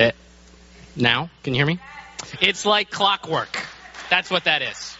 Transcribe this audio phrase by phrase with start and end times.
[0.00, 0.12] Eh,
[0.96, 1.78] now, can you hear me?
[2.40, 3.66] It's like clockwork.
[4.08, 4.96] That's what that is.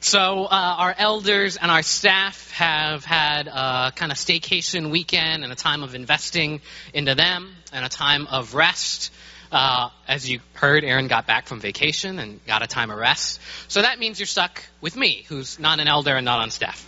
[0.00, 0.48] So uh,
[0.78, 5.82] our elders and our staff have had a kind of staycation weekend and a time
[5.82, 6.60] of investing
[6.94, 9.12] into them and a time of rest.
[9.50, 13.40] Uh, as you heard, Aaron got back from vacation and got a time of rest.
[13.66, 16.84] So that means you're stuck with me, who's not an elder and not on staff.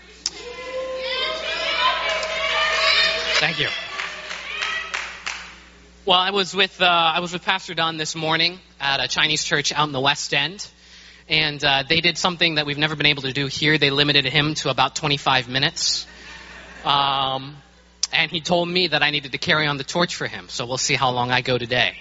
[3.41, 3.90] Thank you.
[6.07, 9.45] Well, I was with uh, I was with Pastor Don this morning at a Chinese
[9.45, 10.67] church out in the West End,
[11.29, 13.77] and uh, they did something that we've never been able to do here.
[13.77, 16.07] They limited him to about 25 minutes,
[16.87, 17.55] um,
[18.15, 20.49] and he told me that I needed to carry on the torch for him.
[20.49, 21.99] So we'll see how long I go today.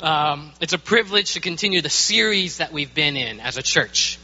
[0.00, 4.18] Um, it's a privilege to continue the series that we've been in as a church,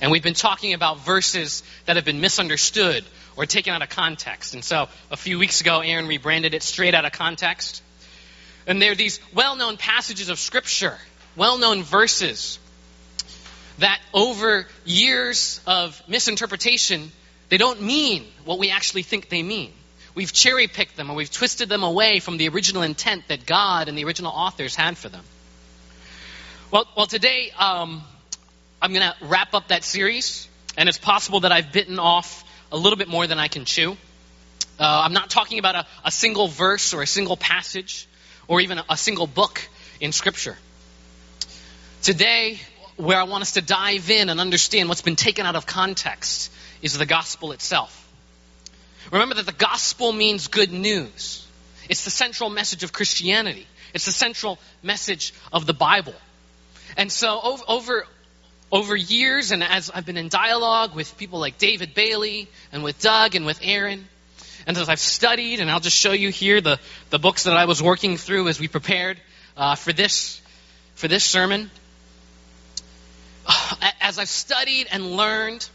[0.00, 3.04] and we've been talking about verses that have been misunderstood
[3.36, 4.54] or taken out of context.
[4.54, 7.82] And so a few weeks ago, Aaron rebranded it straight out of context.
[8.66, 10.96] And they're these well known passages of Scripture,
[11.36, 12.58] well known verses
[13.78, 17.10] that over years of misinterpretation,
[17.48, 19.72] they don't mean what we actually think they mean.
[20.14, 23.88] We've cherry picked them or we've twisted them away from the original intent that God
[23.88, 25.22] and the original authors had for them.
[26.70, 28.02] Well, well today um,
[28.80, 32.76] I'm going to wrap up that series, and it's possible that I've bitten off a
[32.76, 33.92] little bit more than I can chew.
[34.78, 38.08] Uh, I'm not talking about a, a single verse or a single passage
[38.48, 39.68] or even a single book
[40.00, 40.56] in Scripture.
[42.02, 42.60] Today,
[42.96, 46.52] where I want us to dive in and understand what's been taken out of context
[46.82, 48.02] is the gospel itself.
[49.10, 51.46] Remember that the gospel means good news.
[51.88, 53.66] It's the central message of Christianity.
[53.94, 56.14] It's the central message of the Bible.
[56.96, 58.06] And so over, over,
[58.72, 63.00] over years, and as I've been in dialogue with people like David Bailey and with
[63.00, 64.08] Doug and with Aaron,
[64.66, 67.66] and as I've studied, and I'll just show you here the, the books that I
[67.66, 69.20] was working through as we prepared
[69.56, 70.42] uh, for this
[70.96, 71.70] for this sermon.
[74.00, 75.68] As I've studied and learned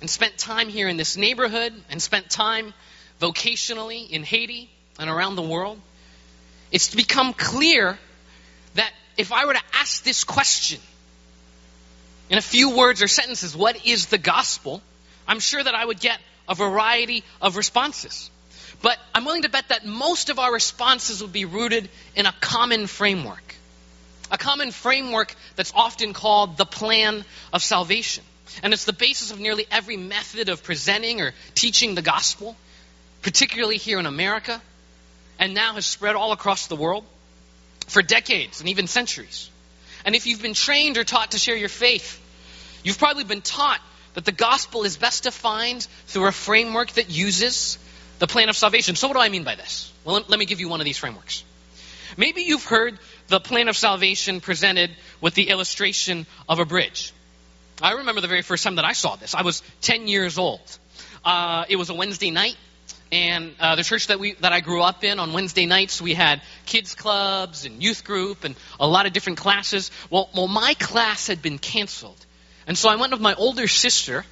[0.00, 2.74] and spent time here in this neighborhood and spent time
[3.20, 5.80] vocationally in Haiti and around the world,
[6.70, 7.98] it's become clear
[8.74, 10.80] that if I were to ask this question
[12.28, 14.82] in a few words or sentences, what is the gospel?
[15.26, 16.18] I'm sure that I would get
[16.48, 18.30] a variety of responses.
[18.82, 22.34] But I'm willing to bet that most of our responses will be rooted in a
[22.40, 23.54] common framework.
[24.30, 28.24] A common framework that's often called the plan of salvation.
[28.62, 32.56] And it's the basis of nearly every method of presenting or teaching the gospel,
[33.22, 34.60] particularly here in America,
[35.38, 37.04] and now has spread all across the world
[37.86, 39.50] for decades and even centuries.
[40.04, 42.20] And if you've been trained or taught to share your faith,
[42.82, 43.80] you've probably been taught
[44.14, 47.78] that the gospel is best defined through a framework that uses
[48.18, 48.96] the plan of salvation.
[48.96, 49.92] So, what do I mean by this?
[50.04, 51.44] Well, let me give you one of these frameworks.
[52.16, 52.98] Maybe you've heard
[53.28, 57.12] the plan of salvation presented with the illustration of a bridge.
[57.82, 59.34] I remember the very first time that I saw this.
[59.34, 60.78] I was 10 years old.
[61.24, 62.56] Uh, it was a Wednesday night,
[63.10, 66.14] and uh, the church that we that I grew up in on Wednesday nights we
[66.14, 69.90] had kids clubs and youth group and a lot of different classes.
[70.10, 72.24] Well, well, my class had been canceled,
[72.66, 74.24] and so I went with my older sister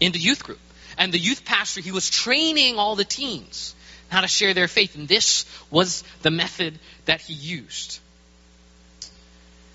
[0.00, 0.60] into youth group.
[0.98, 3.74] And the youth pastor, he was training all the teens
[4.08, 4.96] how to share their faith.
[4.96, 8.00] And this was the method that he used.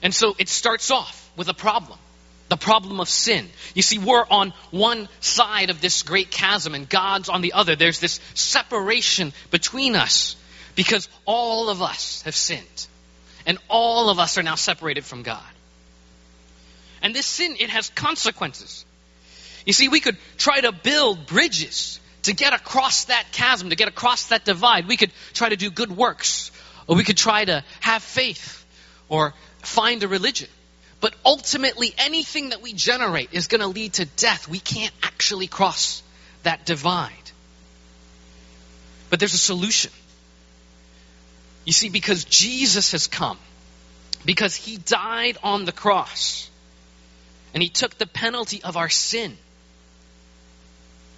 [0.01, 1.97] And so it starts off with a problem
[2.47, 3.49] the problem of sin.
[3.73, 7.75] You see, we're on one side of this great chasm, and God's on the other.
[7.75, 10.35] There's this separation between us
[10.75, 12.87] because all of us have sinned.
[13.47, 15.41] And all of us are now separated from God.
[17.05, 18.83] And this sin, it has consequences.
[19.63, 23.87] You see, we could try to build bridges to get across that chasm, to get
[23.87, 24.87] across that divide.
[24.87, 26.51] We could try to do good works,
[26.87, 28.65] or we could try to have faith,
[29.07, 30.49] or find a religion.
[30.99, 34.47] But ultimately, anything that we generate is going to lead to death.
[34.47, 36.01] We can't actually cross
[36.41, 37.11] that divide.
[39.11, 39.91] But there's a solution.
[41.65, 43.37] You see, because Jesus has come,
[44.25, 46.49] because he died on the cross,
[47.55, 49.35] and he took the penalty of our sin.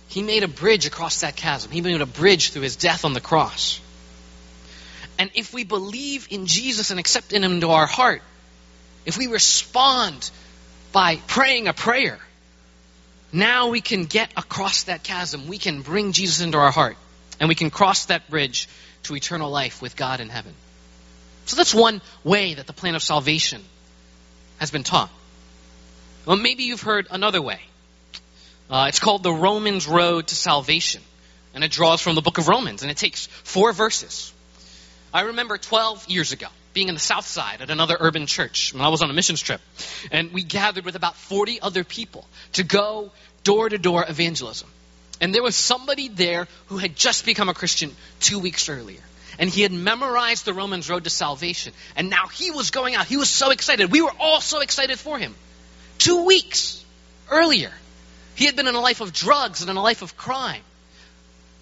[0.07, 1.72] He made a bridge across that chasm.
[1.72, 3.81] He made a bridge through his death on the cross.
[5.18, 8.22] And if we believe in Jesus and accept him into our heart,
[9.04, 10.30] if we respond
[10.92, 12.19] by praying a prayer,
[13.33, 15.48] now we can get across that chasm.
[15.48, 16.98] We can bring Jesus into our heart.
[17.40, 18.69] And we can cross that bridge
[19.04, 20.54] to eternal life with God in heaven.
[21.45, 23.63] So that's one way that the plan of salvation
[24.60, 25.10] has been taught.
[26.27, 27.62] Well, maybe you've heard another way.
[28.69, 31.01] Uh, it's called the Romans Road to Salvation.
[31.53, 32.81] And it draws from the book of Romans.
[32.81, 34.33] And it takes four verses.
[35.13, 38.83] I remember 12 years ago being in the South Side at another urban church when
[38.83, 39.62] I was on a missions trip.
[40.12, 43.12] And we gathered with about 40 other people to go
[43.45, 44.68] door to door evangelism.
[45.21, 49.00] And there was somebody there who had just become a Christian two weeks earlier.
[49.39, 51.71] And he had memorized the Romans Road to Salvation.
[51.95, 53.06] And now he was going out.
[53.06, 53.94] He was so excited.
[53.94, 55.33] We were all so excited for him.
[55.97, 56.83] Two weeks
[57.29, 57.71] earlier,
[58.35, 60.61] he had been in a life of drugs and in a life of crime.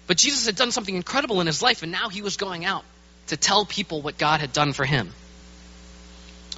[0.06, 2.84] But Jesus had done something incredible in his life, and now he was going out
[3.28, 5.12] to tell people what God had done for him.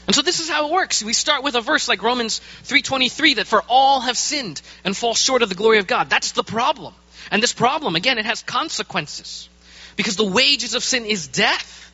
[0.07, 1.03] And so this is how it works.
[1.03, 5.15] We start with a verse like Romans 3:23 that for all have sinned and fall
[5.15, 6.09] short of the glory of God.
[6.09, 6.95] That's the problem.
[7.31, 9.51] And this problem again it has consequences.
[9.97, 11.93] Because the wages of sin is death.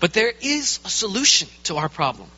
[0.00, 2.28] But there is a solution to our problem.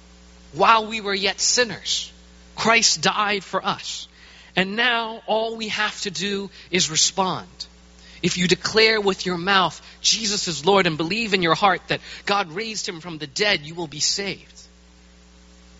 [0.54, 2.12] While we were yet sinners,
[2.54, 4.08] Christ died for us.
[4.56, 7.48] And now all we have to do is respond.
[8.22, 12.00] If you declare with your mouth Jesus is Lord and believe in your heart that
[12.24, 14.60] God raised him from the dead, you will be saved.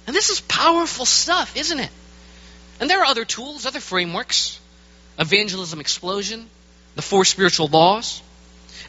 [0.07, 1.91] And this is powerful stuff, isn't it?
[2.81, 4.59] And there are other tools, other frameworks.
[5.19, 6.49] Evangelism explosion,
[6.97, 8.21] the four spiritual laws.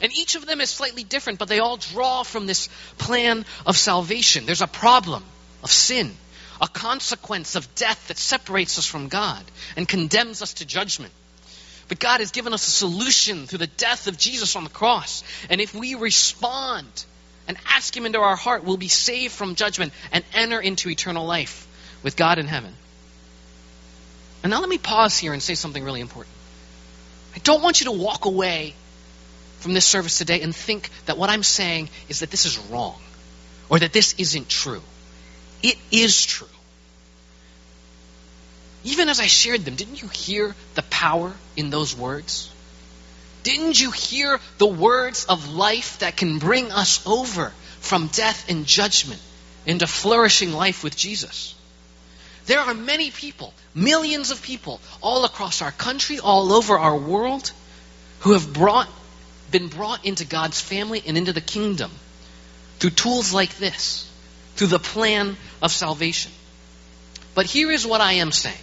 [0.02, 2.68] And each of them is slightly different, but they all draw from this
[2.98, 4.48] plan of salvation.
[4.48, 5.24] There's a problem
[5.66, 6.16] of sin
[6.62, 9.44] a consequence of death that separates us from God
[9.76, 11.12] and condemns us to judgment.
[11.88, 15.24] But God has given us a solution through the death of Jesus on the cross.
[15.50, 17.06] And if we respond
[17.48, 21.26] and ask Him into our heart, we'll be saved from judgment and enter into eternal
[21.26, 21.68] life
[22.04, 22.74] with God in heaven.
[24.42, 26.34] And now let me pause here and say something really important.
[27.36, 28.74] I don't want you to walk away
[29.60, 33.00] from this service today and think that what I'm saying is that this is wrong
[33.70, 34.82] or that this isn't true.
[35.66, 36.56] It is true.
[38.84, 42.52] Even as I shared them, didn't you hear the power in those words?
[43.42, 48.68] Didn't you hear the words of life that can bring us over from death and
[48.68, 49.20] judgment
[49.66, 51.56] into flourishing life with Jesus?
[52.46, 57.52] There are many people, millions of people, all across our country, all over our world,
[58.20, 58.88] who have brought,
[59.50, 61.90] been brought into God's family and into the kingdom
[62.78, 64.08] through tools like this
[64.56, 66.32] through the plan of salvation.
[67.34, 68.58] But here is what I am saying.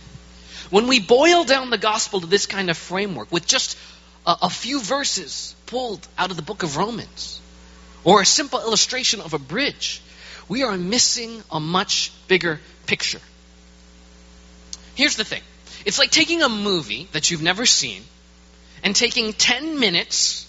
[0.71, 3.77] When we boil down the gospel to this kind of framework with just
[4.27, 7.41] a, a few verses pulled out of the book of Romans
[8.05, 10.01] or a simple illustration of a bridge,
[10.49, 13.21] we are missing a much bigger picture.
[14.95, 15.43] Here's the thing
[15.85, 18.03] it's like taking a movie that you've never seen
[18.83, 20.49] and taking 10 minutes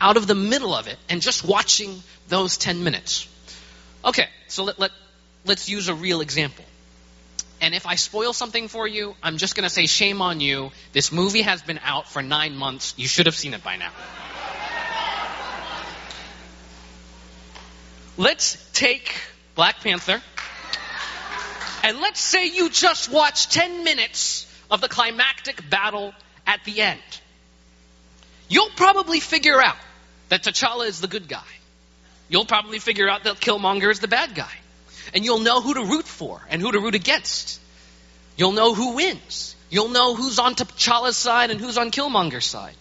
[0.00, 3.28] out of the middle of it and just watching those 10 minutes.
[4.04, 4.90] Okay, so let, let,
[5.44, 6.64] let's use a real example.
[7.60, 10.70] And if I spoil something for you, I'm just going to say, shame on you.
[10.92, 12.94] This movie has been out for nine months.
[12.96, 13.90] You should have seen it by now.
[18.16, 19.14] let's take
[19.54, 20.20] Black Panther,
[21.82, 26.12] and let's say you just watched 10 minutes of the climactic battle
[26.46, 27.00] at the end.
[28.48, 29.76] You'll probably figure out
[30.28, 31.42] that T'Challa is the good guy
[32.34, 34.50] You'll probably figure out that Killmonger is the bad guy.
[35.14, 37.60] And you'll know who to root for and who to root against.
[38.36, 39.54] You'll know who wins.
[39.70, 42.74] You'll know who's on T'Challa's side and who's on Killmonger's side.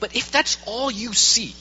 [0.00, 1.54] But if that's all you see,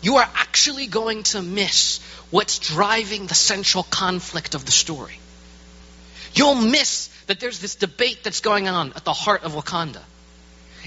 [0.00, 2.00] you are actually going to miss
[2.30, 5.18] what's driving the central conflict of the story.
[6.32, 10.00] You'll miss that there's this debate that's going on at the heart of Wakanda.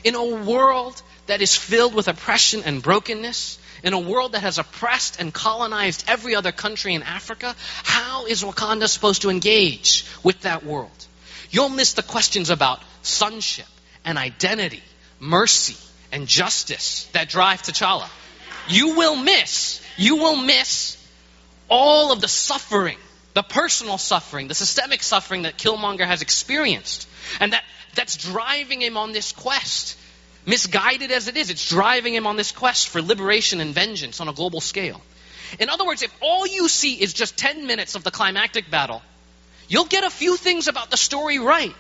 [0.03, 4.57] In a world that is filled with oppression and brokenness, in a world that has
[4.57, 10.41] oppressed and colonized every other country in Africa, how is Wakanda supposed to engage with
[10.41, 10.91] that world?
[11.49, 13.67] You'll miss the questions about sonship
[14.03, 14.83] and identity,
[15.19, 15.77] mercy
[16.11, 18.09] and justice that drive T'Challa.
[18.67, 20.97] You will miss, you will miss
[21.69, 22.97] all of the suffering,
[23.33, 27.07] the personal suffering, the systemic suffering that Killmonger has experienced.
[27.39, 27.63] And that,
[27.95, 29.97] that's driving him on this quest
[30.47, 34.29] Misguided as it is, it's driving him on this quest for liberation and vengeance on
[34.29, 35.01] a global scale.
[35.59, 39.01] In other words, if all you see is just 10 minutes of the climactic battle,
[39.67, 41.75] you'll get a few things about the story right,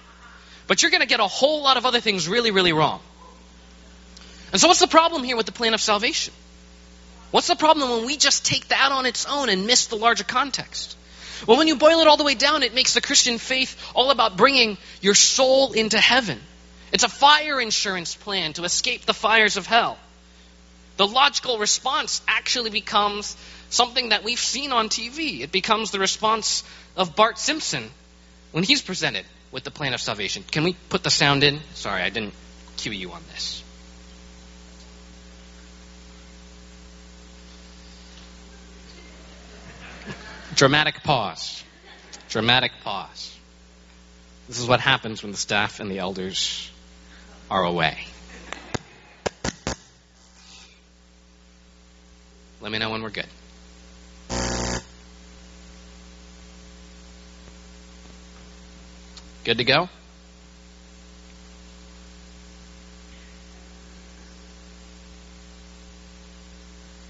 [0.67, 2.99] but you're going to get a whole lot of other things really, really wrong.
[4.51, 6.33] And so, what's the problem here with the plan of salvation?
[7.31, 10.25] What's the problem when we just take that on its own and miss the larger
[10.25, 10.97] context?
[11.45, 14.11] Well, when you boil it all the way down, it makes the Christian faith all
[14.11, 16.41] about bringing your soul into heaven.
[16.91, 19.97] It's a fire insurance plan to escape the fires of hell.
[20.97, 23.35] The logical response actually becomes
[23.69, 25.41] something that we've seen on TV.
[25.41, 26.63] It becomes the response
[26.95, 27.89] of Bart Simpson
[28.51, 30.43] when he's presented with the plan of salvation.
[30.49, 31.59] Can we put the sound in?
[31.73, 32.33] Sorry, I didn't
[32.77, 33.63] cue you on this.
[40.55, 41.63] Dramatic pause.
[42.29, 43.37] Dramatic pause.
[44.47, 46.71] This is what happens when the staff and the elders
[47.49, 47.97] are away.
[52.59, 53.27] Let me know when we're good.
[59.43, 59.87] Good to go?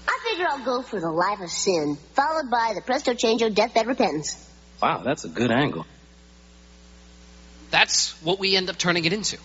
[0.06, 3.88] I figure I'll go for the life of sin, followed by the presto changeo deathbed
[3.88, 4.48] repentance.
[4.80, 5.84] Wow, that's a good angle.
[7.70, 9.38] That's what we end up turning it into.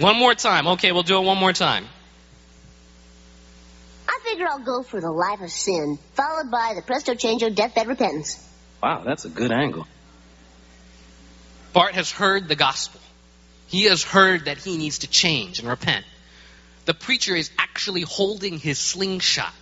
[0.00, 0.66] One more time.
[0.66, 1.84] Okay, we'll do it one more time.
[4.08, 7.86] I figure I'll go for the life of sin, followed by the presto changeo deathbed
[7.86, 8.42] repentance.
[8.82, 9.86] Wow, that's a good angle.
[11.74, 13.00] Bart has heard the gospel.
[13.66, 16.06] He has heard that he needs to change and repent.
[16.86, 19.52] The preacher is actually holding his slingshot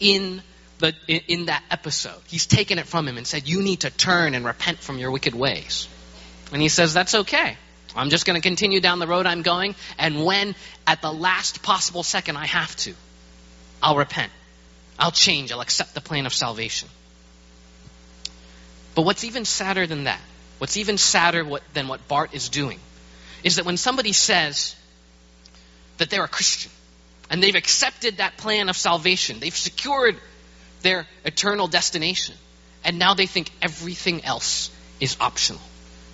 [0.00, 0.42] in
[0.80, 2.20] the in, in that episode.
[2.26, 5.12] He's taken it from him and said, "You need to turn and repent from your
[5.12, 5.86] wicked ways."
[6.52, 7.56] And he says, "That's okay.
[7.94, 10.54] I'm just going to continue down the road I'm going, and when
[10.86, 12.94] at the last possible second I have to,
[13.82, 14.32] I'll repent.
[14.98, 15.52] I'll change.
[15.52, 16.88] I'll accept the plan of salvation."
[18.94, 20.20] But what's even sadder than that,
[20.58, 22.78] what's even sadder what, than what Bart is doing,
[23.42, 24.76] is that when somebody says
[25.98, 26.70] that they're a Christian
[27.30, 30.16] and they've accepted that plan of salvation, they've secured
[30.82, 32.34] their eternal destination,
[32.84, 34.70] and now they think everything else
[35.00, 35.60] is optional.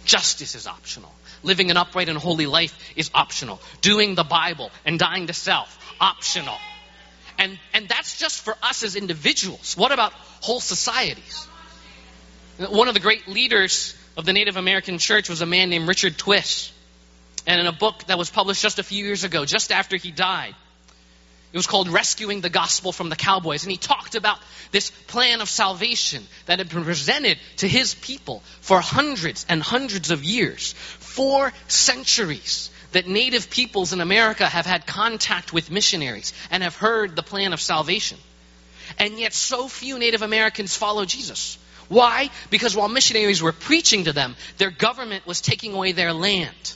[0.09, 1.15] Justice is optional.
[1.43, 3.61] Living an upright and holy life is optional.
[3.83, 6.57] Doing the Bible and dying to self, optional.
[7.39, 9.77] And, and that's just for us as individuals.
[9.77, 11.47] What about whole societies?
[12.57, 16.17] One of the great leaders of the Native American church was a man named Richard
[16.17, 16.73] Twiss.
[17.47, 20.11] And in a book that was published just a few years ago, just after he
[20.11, 20.55] died,
[21.53, 23.65] it was called Rescuing the Gospel from the Cowboys.
[23.65, 24.39] And he talked about
[24.71, 30.11] this plan of salvation that had been presented to his people for hundreds and hundreds
[30.11, 30.75] of years.
[30.75, 37.17] Four centuries that native peoples in America have had contact with missionaries and have heard
[37.17, 38.19] the plan of salvation.
[38.99, 41.59] And yet, so few Native Americans follow Jesus.
[41.89, 42.31] Why?
[42.51, 46.75] Because while missionaries were preaching to them, their government was taking away their land.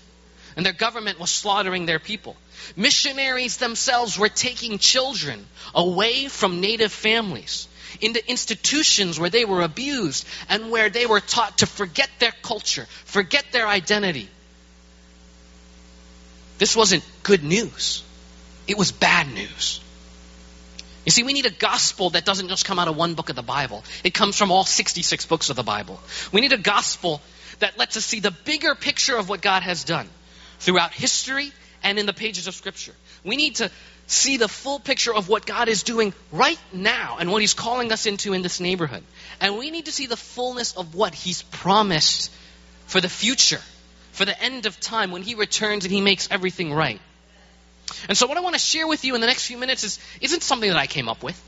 [0.56, 2.36] And their government was slaughtering their people.
[2.76, 7.68] Missionaries themselves were taking children away from native families
[8.00, 12.86] into institutions where they were abused and where they were taught to forget their culture,
[13.04, 14.28] forget their identity.
[16.58, 18.02] This wasn't good news,
[18.66, 19.80] it was bad news.
[21.04, 23.34] You see, we need a gospel that doesn't just come out of one book of
[23.34, 23.82] the Bible.
[24.04, 25.98] It comes from all 66 books of the Bible.
[26.30, 27.20] We need a gospel
[27.58, 30.08] that lets us see the bigger picture of what God has done
[30.62, 31.52] throughout history
[31.82, 32.94] and in the pages of Scripture.
[33.24, 33.70] We need to
[34.06, 37.92] see the full picture of what God is doing right now and what He's calling
[37.92, 39.02] us into in this neighborhood.
[39.40, 42.32] And we need to see the fullness of what He's promised
[42.86, 43.60] for the future,
[44.12, 47.00] for the end of time when He returns and He makes everything right.
[48.08, 49.98] And so, what I want to share with you in the next few minutes is,
[50.20, 51.40] isn't something that I came up with.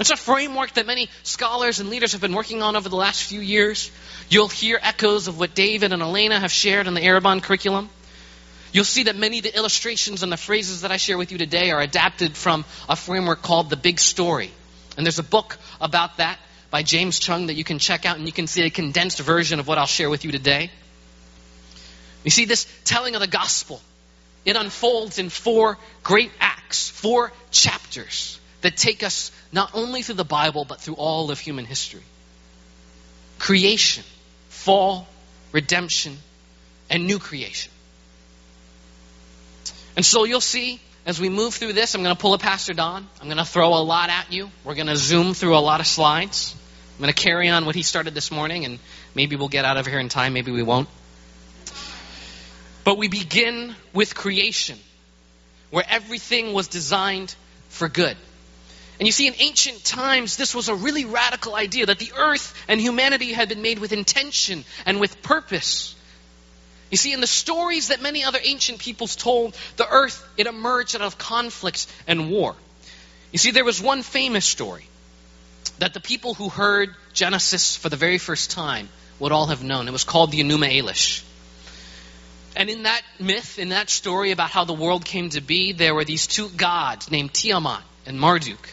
[0.00, 3.22] It's a framework that many scholars and leaders have been working on over the last
[3.24, 3.90] few years.
[4.28, 7.90] You'll hear echoes of what David and Elena have shared in the Arrabon curriculum.
[8.72, 11.38] You'll see that many of the illustrations and the phrases that I share with you
[11.38, 14.50] today are adapted from a framework called The Big Story.
[14.96, 16.38] And there's a book about that
[16.70, 19.60] by James Choung that you can check out, and you can see a condensed version
[19.60, 20.70] of what I'll share with you today.
[22.24, 23.80] You see, this telling of the gospel,
[24.46, 30.24] it unfolds in four great acts, four chapters that take us not only through the
[30.24, 32.02] Bible, but through all of human history
[33.38, 34.04] creation,
[34.48, 35.08] fall,
[35.50, 36.16] redemption,
[36.88, 37.72] and new creation.
[39.96, 42.72] And so you'll see as we move through this, I'm going to pull a Pastor
[42.72, 43.06] Don.
[43.20, 44.50] I'm going to throw a lot at you.
[44.64, 46.54] We're going to zoom through a lot of slides.
[46.94, 48.78] I'm going to carry on what he started this morning, and
[49.14, 50.88] maybe we'll get out of here in time, maybe we won't.
[52.84, 54.78] But we begin with creation,
[55.70, 57.34] where everything was designed
[57.68, 58.16] for good.
[59.00, 62.54] And you see, in ancient times, this was a really radical idea that the earth
[62.68, 65.96] and humanity had been made with intention and with purpose.
[66.92, 70.94] You see, in the stories that many other ancient peoples told, the earth, it emerged
[70.94, 72.54] out of conflicts and war.
[73.32, 74.86] You see, there was one famous story
[75.78, 79.88] that the people who heard Genesis for the very first time would all have known.
[79.88, 81.24] It was called the Enuma Elish.
[82.54, 85.94] And in that myth, in that story about how the world came to be, there
[85.94, 88.68] were these two gods named Tiamat and Marduk.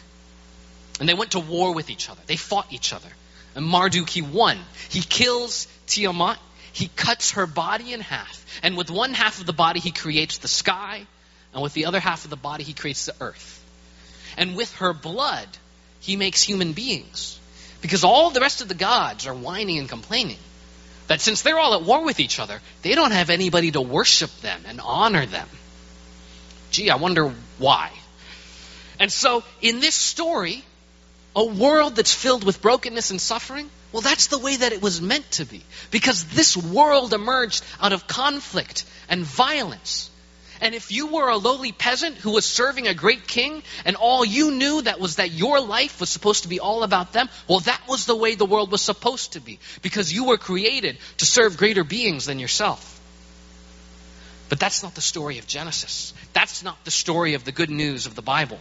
[1.00, 2.20] And they went to war with each other.
[2.28, 3.08] They fought each other.
[3.56, 4.60] And Marduk, he won.
[4.90, 6.38] He kills Tiamat.
[6.74, 8.46] He cuts her body in half.
[8.64, 11.06] And with one half of the body, he creates the sky.
[11.54, 13.64] And with the other half of the body, he creates the earth.
[14.38, 15.48] And with her blood,
[16.00, 17.40] he makes human beings.
[17.82, 20.38] Because all the rest of the gods are whining and complaining
[21.10, 24.30] that since they're all at war with each other, they don't have anybody to worship
[24.42, 25.48] them and honor them.
[26.70, 27.92] Gee, I wonder why.
[29.00, 30.64] And so, in this story,
[31.36, 35.02] a world that's filled with brokenness and suffering, well, that's the way that it was
[35.02, 35.64] meant to be.
[35.90, 40.12] Because this world emerged out of conflict and violence.
[40.62, 44.26] And if you were a lowly peasant who was serving a great king, and all
[44.26, 47.62] you knew that was that your life was supposed to be all about them, well,
[47.62, 49.60] that was the way the world was supposed to be.
[49.82, 52.98] Because you were created to serve greater beings than yourself.
[54.50, 56.14] But that's not the story of Genesis.
[56.34, 58.60] That's not the story of the good news of the Bible.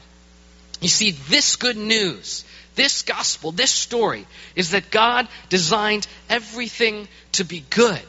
[0.81, 2.45] You see, this good news,
[2.79, 8.01] this gospel, this story, is that God designed everything to be good.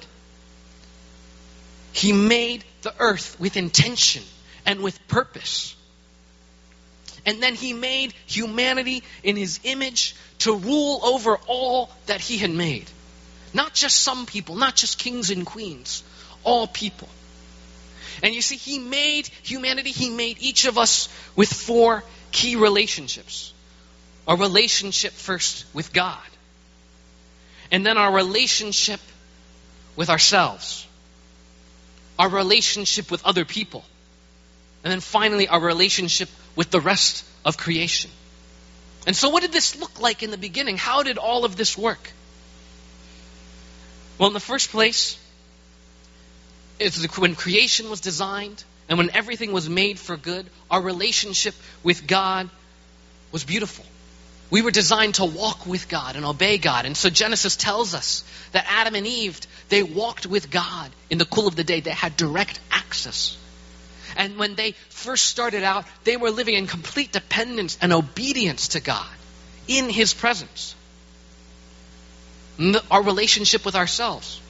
[1.91, 4.23] He made the earth with intention
[4.65, 5.75] and with purpose.
[7.25, 12.51] And then he made humanity in his image to rule over all that he had
[12.51, 12.85] made.
[13.53, 16.03] Not just some people, not just kings and queens,
[16.43, 17.09] all people.
[18.21, 23.53] And you see, he made humanity, he made each of us with four key relationships.
[24.29, 26.29] Our relationship first with God,
[27.71, 28.99] and then our relationship
[29.95, 30.85] with ourselves,
[32.19, 33.83] our relationship with other people,
[34.83, 38.11] and then finally our relationship with the rest of creation.
[39.07, 40.77] And so, what did this look like in the beginning?
[40.77, 42.11] How did all of this work?
[44.19, 45.17] Well, in the first place,
[47.17, 52.47] when creation was designed and when everything was made for good, our relationship with God
[53.31, 53.85] was beautiful.
[54.51, 56.85] We were designed to walk with God and obey God.
[56.85, 59.39] And so Genesis tells us that Adam and Eve,
[59.69, 61.81] they walked with God in the cool of the day.
[61.81, 63.37] They had direct access.
[64.17, 68.79] And when they first started out, they were living in complete dependence and obedience to
[68.79, 69.07] God
[69.67, 70.75] in His presence.
[72.89, 74.41] Our relationship with ourselves.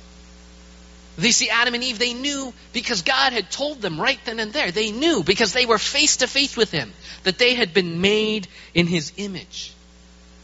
[1.18, 4.54] They see Adam and Eve, they knew because God had told them right then and
[4.54, 4.72] there.
[4.72, 8.48] They knew because they were face to face with Him that they had been made
[8.74, 9.74] in His image.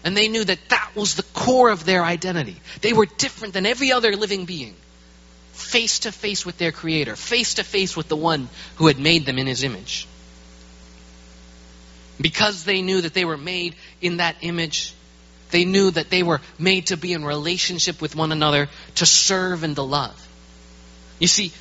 [0.05, 2.55] And they knew that that was the core of their identity.
[2.81, 4.75] They were different than every other living being.
[5.53, 9.25] Face to face with their Creator, face to face with the one who had made
[9.25, 10.07] them in His image.
[12.21, 14.93] Because they knew that they were made in that image,
[15.49, 19.63] they knew that they were made to be in relationship with one another, to serve
[19.63, 20.15] and to love.
[21.17, 21.51] You see,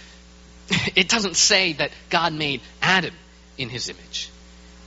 [0.94, 3.14] it doesn't say that God made Adam
[3.56, 4.28] in his image.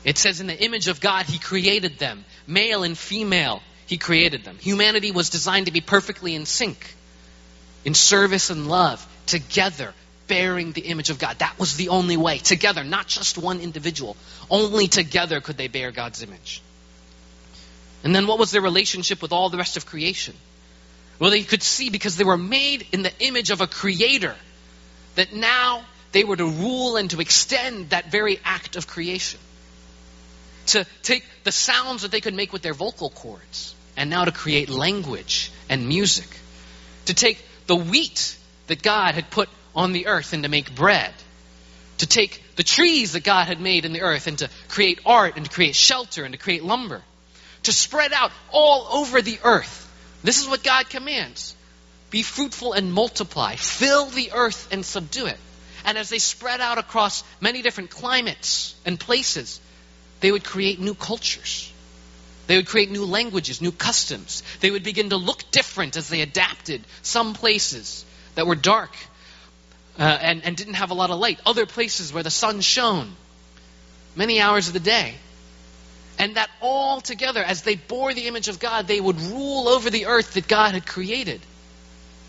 [0.08, 2.24] It says, in the image of God, he created them.
[2.48, 4.58] Male and female, he created them.
[4.58, 6.96] Humanity was designed to be perfectly in sync,
[7.84, 9.94] in service and love, together,
[10.28, 11.40] bearing the image of God.
[11.40, 12.38] That was the only way.
[12.38, 14.16] Together, not just one individual.
[14.50, 16.62] Only together could they bear God's image.
[18.06, 20.36] And then what was their relationship with all the rest of creation?
[21.20, 24.36] Well, they could see because they were made in the image of a creator
[25.16, 29.42] that now they were to rule and to extend that very act of creation.
[30.68, 34.32] To take the sounds that they could make with their vocal cords and now to
[34.32, 36.28] create language and music.
[37.06, 41.14] To take the wheat that God had put on the earth and to make bread.
[42.00, 45.36] To take the trees that God had made in the earth and to create art
[45.36, 47.02] and to create shelter and to create lumber.
[47.64, 49.84] To spread out all over the earth.
[50.24, 51.56] This is what God commands.
[52.10, 53.56] Be fruitful and multiply.
[53.56, 55.38] Fill the earth and subdue it.
[55.86, 59.60] And as they spread out across many different climates and places,
[60.20, 61.72] they would create new cultures.
[62.48, 64.42] They would create new languages, new customs.
[64.62, 68.96] They would begin to look different as they adapted some places that were dark
[70.00, 73.16] uh, and, and didn't have a lot of light, other places where the sun shone
[74.16, 75.16] many hours of the day.
[76.20, 79.90] And that all together, as they bore the image of God, they would rule over
[79.90, 81.42] the earth that God had created.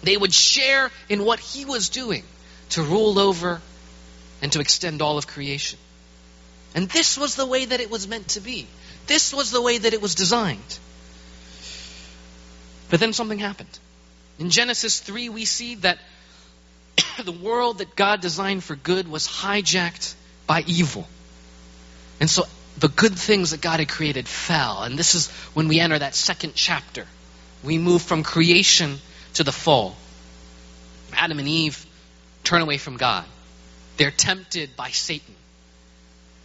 [0.03, 2.24] They would share in what he was doing
[2.70, 3.62] to rule over
[4.42, 5.79] and to extend all of creation.
[6.74, 8.66] And this was the way that it was meant to be.
[9.07, 10.78] This was the way that it was designed.
[12.90, 13.78] But then something happened.
[14.38, 15.98] In Genesis 3, we see that
[17.24, 20.14] the world that God designed for good was hijacked
[20.46, 21.07] by evil.
[22.20, 22.44] And so
[22.78, 24.83] the good things that God had created fell.
[24.83, 27.07] And this is when we enter that second chapter.
[27.64, 28.98] We move from creation
[29.35, 29.96] to the fall.
[31.12, 31.85] Adam and Eve
[32.44, 33.24] turn away from God.
[33.96, 35.35] They're tempted by Satan.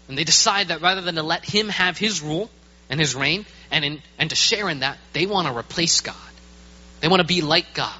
[0.07, 2.49] And they decide that rather than to let him have his rule
[2.89, 6.15] and his reign and, in, and to share in that, they want to replace God.
[6.99, 7.95] They want to be like God.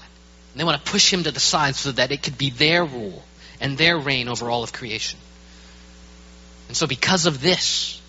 [0.53, 2.85] And they want to push him to the side so that it could be their
[2.85, 3.23] rule
[3.59, 5.19] and their reign over all of creation.
[6.67, 8.01] And so, because of this,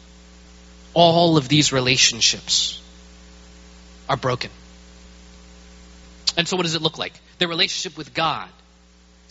[0.93, 2.81] all of these relationships
[4.09, 4.51] are broken.
[6.37, 7.15] And so, what does it look like?
[7.39, 8.49] Their relationship with God.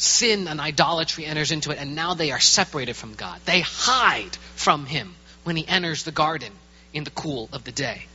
[0.03, 3.39] Sin and idolatry enters into it, and now they are separated from God.
[3.45, 6.51] They hide from Him when He enters the garden
[6.91, 8.05] in the cool of the day.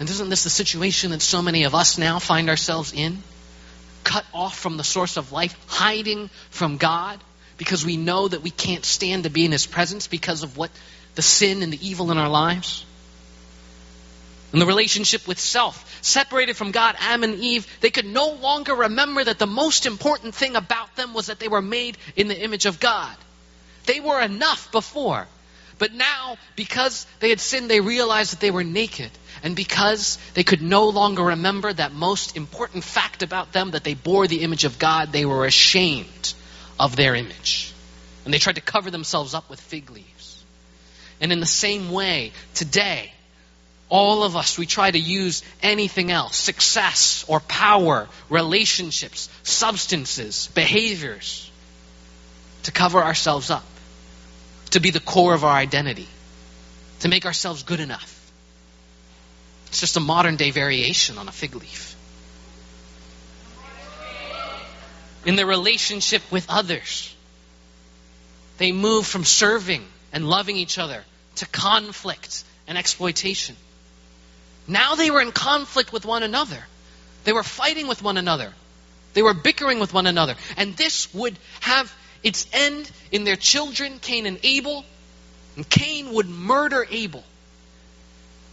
[0.00, 3.22] And isn't this the situation that so many of us now find ourselves in?
[4.02, 7.20] Cut off from the source of life, hiding from God
[7.58, 10.72] because we know that we can't stand to be in His presence because of what
[11.14, 12.84] the sin and the evil in our lives?
[14.52, 15.88] And the relationship with self.
[16.02, 20.34] Separated from God, Adam and Eve, they could no longer remember that the most important
[20.34, 23.16] thing about them was that they were made in the image of God.
[23.86, 25.26] They were enough before.
[25.78, 29.10] But now, because they had sinned, they realized that they were naked.
[29.42, 33.94] And because they could no longer remember that most important fact about them, that they
[33.94, 36.34] bore the image of God, they were ashamed
[36.78, 37.72] of their image.
[38.24, 40.44] And they tried to cover themselves up with fig leaves.
[41.20, 43.12] And in the same way, today,
[43.92, 51.50] all of us, we try to use anything else success or power, relationships, substances, behaviors
[52.62, 53.66] to cover ourselves up,
[54.70, 56.08] to be the core of our identity,
[57.00, 58.32] to make ourselves good enough.
[59.66, 61.94] It's just a modern day variation on a fig leaf.
[65.26, 67.14] In their relationship with others,
[68.56, 71.04] they move from serving and loving each other
[71.36, 73.54] to conflict and exploitation.
[74.66, 76.62] Now they were in conflict with one another.
[77.24, 78.52] They were fighting with one another.
[79.14, 80.36] They were bickering with one another.
[80.56, 84.84] And this would have its end in their children, Cain and Abel.
[85.56, 87.24] And Cain would murder Abel.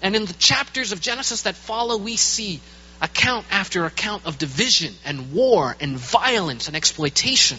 [0.02, 2.60] And in the chapters of Genesis that follow, we see
[3.02, 7.58] account after account of division and war and violence and exploitation.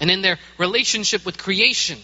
[0.00, 1.98] And in their relationship with creation,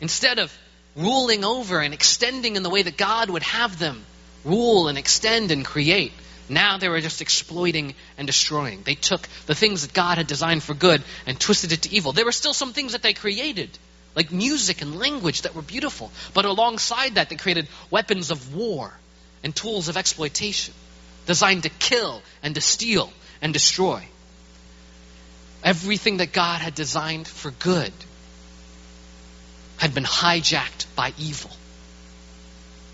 [0.00, 0.56] instead of
[0.96, 4.04] ruling over and extending in the way that God would have them
[4.44, 6.12] rule and extend and create.
[6.48, 8.82] Now they were just exploiting and destroying.
[8.84, 12.12] They took the things that God had designed for good and twisted it to evil.
[12.12, 13.76] There were still some things that they created,
[14.14, 16.12] like music and language, that were beautiful.
[16.34, 18.92] But alongside that, they created weapons of war
[19.42, 20.72] and tools of exploitation
[21.26, 24.06] designed to kill and to steal and destroy.
[25.64, 27.92] Everything that God had designed for good
[29.78, 31.50] had been hijacked by evil.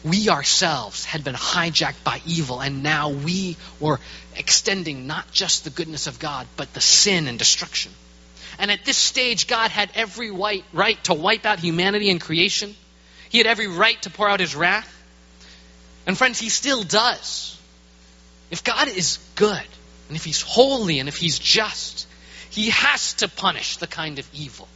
[0.05, 4.01] We ourselves had been hijacked by evil, and now we were
[4.37, 7.93] extending not just the goodness of God, but the sin and destruction.
[8.59, 12.75] And at this stage, God had every right, to wipe out humanity and creation.
[13.31, 14.89] He had every right to pour out his wrath.
[16.07, 17.57] And friends, he still does.
[18.51, 19.67] If God is good,
[20.09, 22.09] and if he's holy, and if he's just,
[22.51, 24.69] he has to punish the kind of evil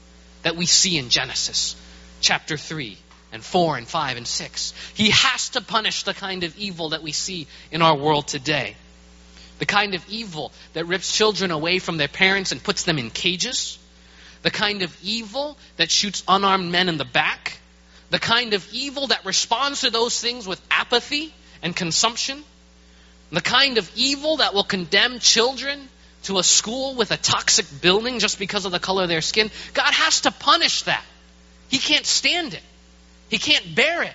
[0.45, 1.75] that we see in Genesis
[2.21, 2.99] chapter 3
[3.33, 4.75] and 4 and 5 and 6.
[4.95, 8.77] He has to punish the kind of evil that we see in our world today.
[9.59, 13.11] The kind of evil that rips children away from their parents and puts them in
[13.11, 13.79] cages.
[14.43, 17.59] The kind of evil that shoots unarmed men in the back.
[18.11, 22.45] The kind of evil that responds to those things with apathy and consumption.
[23.33, 25.89] The kind of evil that will condemn children
[26.25, 29.51] to a school with a toxic building just because of the color of their skin.
[29.75, 31.05] God has to punish that.
[31.69, 32.63] He can't stand it.
[33.29, 34.15] He can't bear it.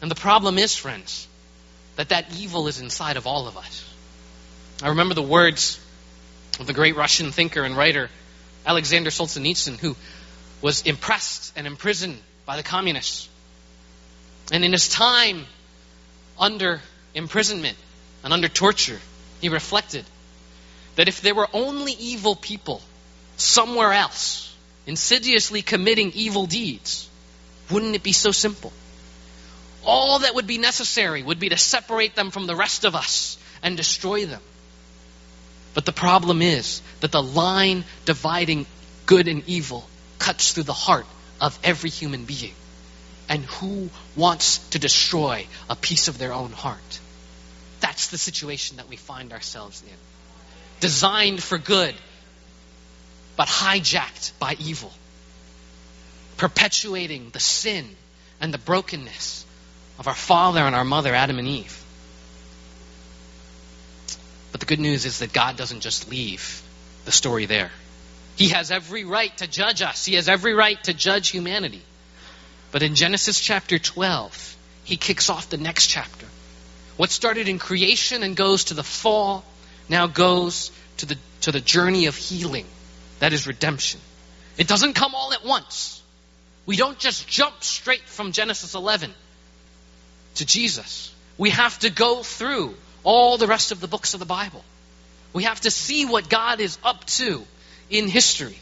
[0.00, 1.26] And the problem is, friends,
[1.96, 3.84] that that evil is inside of all of us.
[4.82, 5.80] I remember the words
[6.60, 8.10] of the great Russian thinker and writer
[8.66, 9.96] Alexander Solzhenitsyn, who
[10.60, 13.28] was impressed and imprisoned by the communists.
[14.52, 15.46] And in his time
[16.38, 16.80] under
[17.14, 17.76] imprisonment
[18.24, 19.00] and under torture,
[19.40, 20.04] he reflected
[20.96, 22.82] that if there were only evil people
[23.36, 24.47] somewhere else,
[24.88, 27.08] insidiously committing evil deeds,
[27.70, 28.72] wouldn't it be so simple?
[29.84, 33.38] All that would be necessary would be to separate them from the rest of us
[33.62, 34.40] and destroy them.
[35.74, 38.66] But the problem is that the line dividing
[39.04, 39.86] good and evil
[40.18, 41.06] cuts through the heart
[41.38, 42.54] of every human being.
[43.28, 47.00] And who wants to destroy a piece of their own heart?
[47.80, 49.96] That's the situation that we find ourselves in.
[50.80, 51.94] Designed for good,
[53.38, 54.92] but hijacked by evil,
[56.38, 57.88] perpetuating the sin
[58.40, 59.46] and the brokenness
[60.00, 61.84] of our father and our mother, Adam and Eve.
[64.50, 66.62] But the good news is that God doesn't just leave
[67.04, 67.70] the story there.
[68.34, 71.82] He has every right to judge us, He has every right to judge humanity.
[72.72, 76.26] But in Genesis chapter 12, He kicks off the next chapter.
[76.96, 79.44] What started in creation and goes to the fall
[79.88, 82.66] now goes to the, to the journey of healing
[83.20, 84.00] that is redemption.
[84.56, 86.02] It doesn't come all at once.
[86.66, 89.12] We don't just jump straight from Genesis 11
[90.36, 91.14] to Jesus.
[91.38, 94.62] We have to go through all the rest of the books of the Bible.
[95.32, 97.44] We have to see what God is up to
[97.90, 98.58] in history.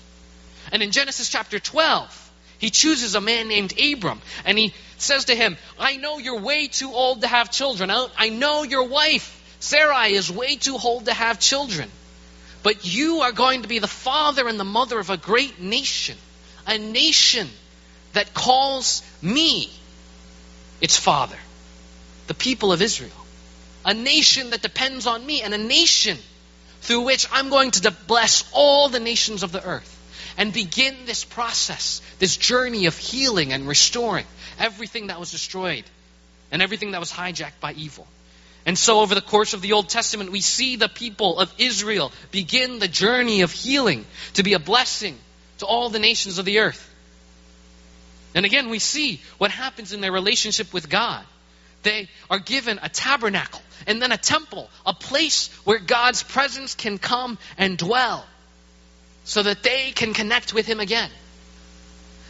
[0.72, 5.34] And in Genesis chapter 12, he chooses a man named Abram and he says to
[5.34, 7.90] him, I know you're way too old to have children.
[7.90, 11.90] I know your wife, Sarai, is way too old to have children.
[12.66, 16.18] But you are going to be the father and the mother of a great nation,
[16.66, 17.48] a nation
[18.12, 19.70] that calls me
[20.80, 21.38] its father,
[22.26, 23.24] the people of Israel.
[23.84, 26.18] A nation that depends on me, and a nation
[26.80, 29.96] through which I'm going to bless all the nations of the earth
[30.36, 34.26] and begin this process, this journey of healing and restoring
[34.58, 35.84] everything that was destroyed
[36.50, 38.08] and everything that was hijacked by evil.
[38.66, 42.12] And so, over the course of the Old Testament, we see the people of Israel
[42.32, 45.16] begin the journey of healing to be a blessing
[45.58, 46.92] to all the nations of the earth.
[48.34, 51.24] And again, we see what happens in their relationship with God.
[51.84, 56.98] They are given a tabernacle and then a temple, a place where God's presence can
[56.98, 58.26] come and dwell
[59.24, 61.10] so that they can connect with Him again.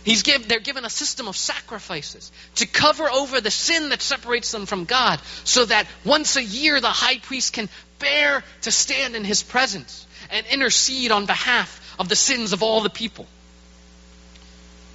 [0.06, 4.52] He's give, they're given a system of sacrifices to cover over the sin that separates
[4.52, 9.16] them from God so that once a year the high priest can bear to stand
[9.16, 13.26] in his presence and intercede on behalf of the sins of all the people.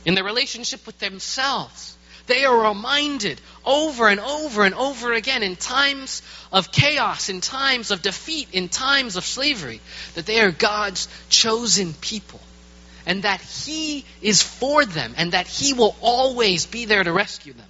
[0.05, 1.97] In their relationship with themselves,
[2.27, 6.21] they are reminded over and over and over again in times
[6.53, 9.81] of chaos, in times of defeat, in times of slavery,
[10.15, 12.39] that they are God's chosen people
[13.05, 17.53] and that He is for them and that He will always be there to rescue
[17.53, 17.67] them.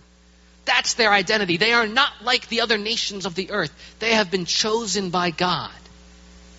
[0.65, 1.57] That's their identity.
[1.57, 3.73] They are not like the other nations of the earth.
[3.99, 5.71] They have been chosen by God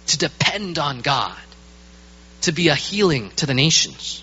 [0.08, 1.38] to depend on God,
[2.42, 4.22] to be a healing to the nations.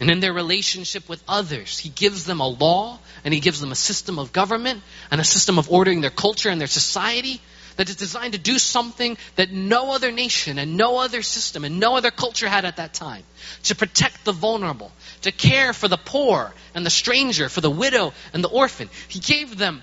[0.00, 3.72] And in their relationship with others, He gives them a law and He gives them
[3.72, 7.40] a system of government and a system of ordering their culture and their society
[7.76, 11.80] that is designed to do something that no other nation and no other system and
[11.80, 13.22] no other culture had at that time
[13.64, 18.12] to protect the vulnerable, to care for the poor and the stranger, for the widow
[18.32, 18.88] and the orphan.
[19.08, 19.82] He gave them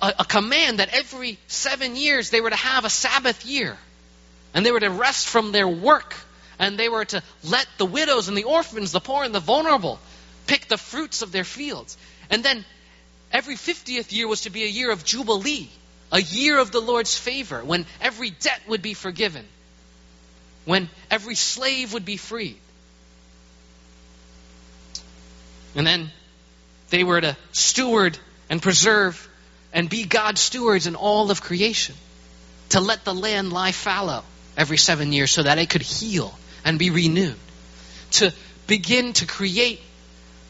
[0.00, 3.76] a, a command that every seven years they were to have a Sabbath year
[4.54, 6.14] and they were to rest from their work
[6.58, 9.98] and they were to let the widows and the orphans, the poor and the vulnerable,
[10.46, 11.96] pick the fruits of their fields.
[12.28, 12.64] And then
[13.32, 15.70] every 50th year was to be a year of Jubilee
[16.12, 19.46] a year of the Lord's favor, when every debt would be forgiven,
[20.64, 22.58] when every slave would be freed.
[25.74, 26.10] And then
[26.90, 28.18] they were to steward
[28.48, 29.28] and preserve
[29.72, 31.94] and be God's stewards in all of creation,
[32.70, 34.24] to let the land lie fallow
[34.56, 37.36] every seven years so that it could heal and be renewed,
[38.12, 38.32] to
[38.66, 39.80] begin to create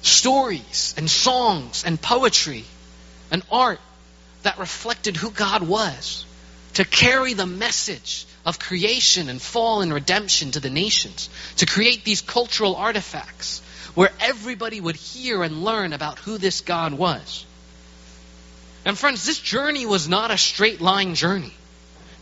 [0.02, 2.64] stories and songs and poetry
[3.30, 3.78] and art
[4.42, 6.24] that reflected who God was,
[6.74, 12.04] to carry the message of creation and fall and redemption to the nations, to create
[12.04, 13.60] these cultural artifacts
[13.94, 17.44] where everybody would hear and learn about who this God was.
[18.84, 21.52] And friends, this journey was not a straight line journey.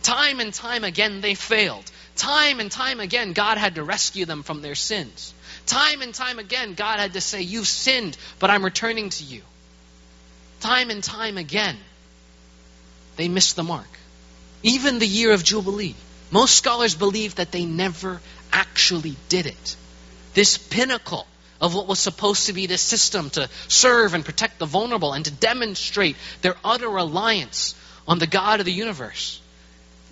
[0.03, 1.89] Time and time again, they failed.
[2.15, 5.33] Time and time again, God had to rescue them from their sins.
[5.65, 9.41] Time and time again, God had to say, You've sinned, but I'm returning to you.
[10.59, 11.77] Time and time again,
[13.19, 13.99] they missed the mark.
[14.63, 15.93] Even the year of Jubilee.
[16.31, 18.21] Most scholars believe that they never
[18.53, 19.75] actually did it.
[20.35, 21.27] This pinnacle
[21.59, 25.25] of what was supposed to be this system to serve and protect the vulnerable and
[25.25, 27.75] to demonstrate their utter reliance
[28.07, 29.41] on the God of the universe.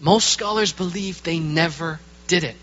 [0.01, 2.57] Most scholars believe they never did it.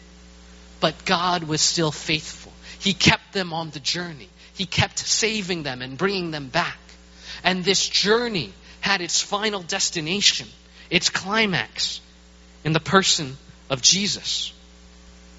[0.78, 2.52] But God was still faithful.
[2.80, 4.28] He kept them on the journey.
[4.52, 6.78] He kept saving them and bringing them back.
[7.42, 8.52] And this journey
[8.84, 10.46] had its final destination,
[10.90, 12.02] its climax,
[12.64, 13.38] in the person
[13.70, 14.52] of Jesus.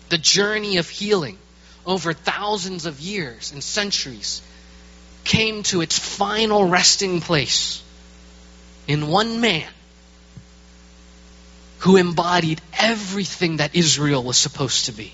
[0.10, 1.38] The journey of healing
[1.86, 4.42] over thousands of years and centuries
[5.26, 7.84] came to its final resting place
[8.88, 9.72] in one man
[11.80, 15.14] who embodied everything that Israel was supposed to be.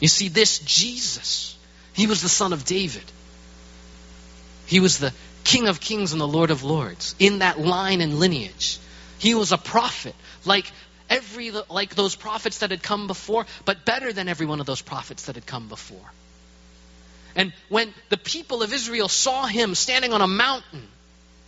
[0.00, 1.56] You see, this Jesus,
[1.92, 3.04] he was the son of David.
[4.66, 5.12] He was the
[5.44, 8.78] King of kings and the Lord of lords, in that line and lineage.
[9.18, 10.70] He was a prophet, like
[11.08, 14.80] every like those prophets that had come before, but better than every one of those
[14.80, 16.12] prophets that had come before.
[17.36, 20.86] And when the people of Israel saw him standing on a mountain,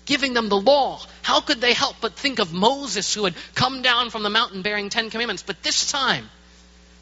[0.04, 3.82] giving them the law, how could they help but think of Moses who had come
[3.82, 5.42] down from the mountain bearing Ten Commandments?
[5.42, 6.28] But this time,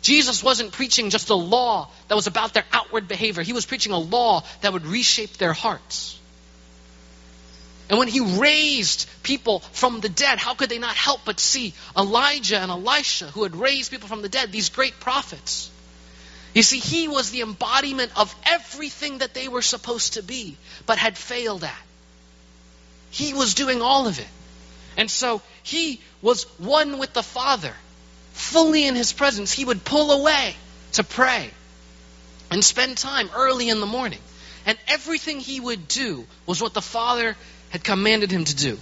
[0.03, 3.43] Jesus wasn't preaching just a law that was about their outward behavior.
[3.43, 6.19] He was preaching a law that would reshape their hearts.
[7.91, 11.75] And when he raised people from the dead, how could they not help but see
[11.97, 15.69] Elijah and Elisha, who had raised people from the dead, these great prophets?
[16.55, 20.99] You see, he was the embodiment of everything that they were supposed to be, but
[20.99, 21.83] had failed at.
[23.11, 24.29] He was doing all of it.
[24.97, 27.75] And so he was one with the Father,
[28.35, 29.53] fully in his presence.
[29.53, 30.55] He would pull away
[30.93, 31.51] to pray
[32.53, 34.21] and spend time early in the morning.
[34.65, 37.37] And everything he would do was what the Father
[37.71, 38.79] had commanded him to do,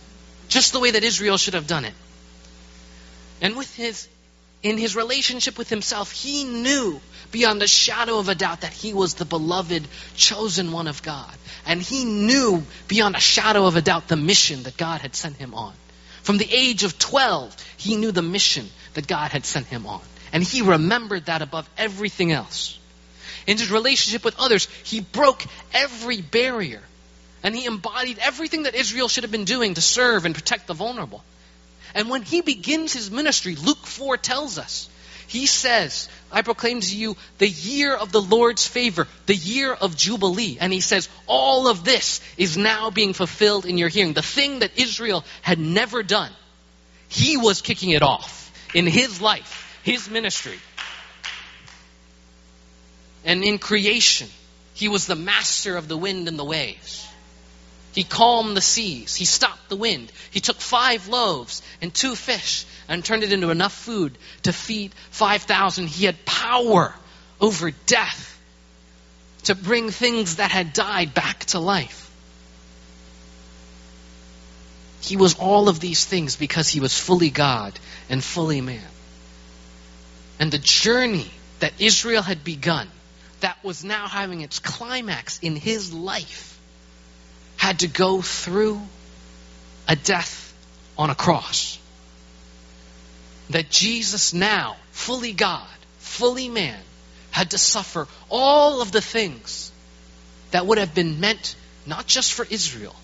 [0.49, 1.95] just the way that Israel should have done it.
[3.41, 4.09] And with his
[4.63, 8.93] in his relationship with himself, he knew beyond a shadow of a doubt that he
[8.93, 11.33] was the beloved, chosen one of God.
[11.65, 15.37] And he knew beyond a shadow of a doubt the mission that God had sent
[15.37, 15.75] him on.
[16.23, 20.01] From the age of 12, he knew the mission that God had sent him on.
[20.33, 22.79] And he remembered that above everything else.
[23.47, 26.83] In his relationship with others, he broke every barrier
[27.49, 30.75] and he embodied everything that Israel should have been doing to serve and protect the
[30.75, 31.25] vulnerable.
[31.95, 34.91] And when he begins his ministry, Luke 4 tells us,
[35.29, 39.97] he says, I proclaim to you the year of the Lord's favor, the year of
[39.97, 40.59] Jubilee.
[40.61, 44.13] And he says, all of this is now being fulfilled in your hearing.
[44.13, 46.33] The thing that Israel had never done,
[47.09, 50.59] he was kicking it off in his life, his ministry.
[53.25, 54.29] And in creation,
[54.75, 57.08] he was the master of the wind and the waves.
[57.95, 59.15] He calmed the seas.
[59.15, 60.13] He stopped the wind.
[60.31, 64.93] He took five loaves and two fish and turned it into enough food to feed
[65.11, 65.89] 5,000.
[65.89, 66.95] He had power
[67.41, 68.39] over death
[69.45, 72.11] to bring things that had died back to life.
[75.01, 77.79] He was all of these things because he was fully God
[78.11, 78.83] and fully man.
[80.39, 82.89] And the journey that Israel had begun,
[83.41, 86.58] that was now having its climax in his life,
[87.59, 88.81] had to go through
[89.87, 90.55] a death
[90.97, 91.79] on a cross.
[93.51, 95.69] That Jesus now, fully God,
[95.99, 96.81] fully man,
[97.31, 99.71] had to suffer all of the things
[100.51, 102.95] that would have been meant not just for Israel,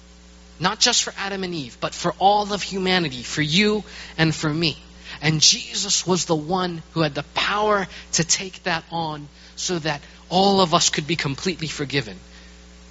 [0.60, 3.82] not just for Adam and Eve, but for all of humanity, for you
[4.16, 4.76] and for me.
[5.20, 10.00] And Jesus was the one who had the power to take that on so that
[10.28, 12.18] all of us could be completely forgiven.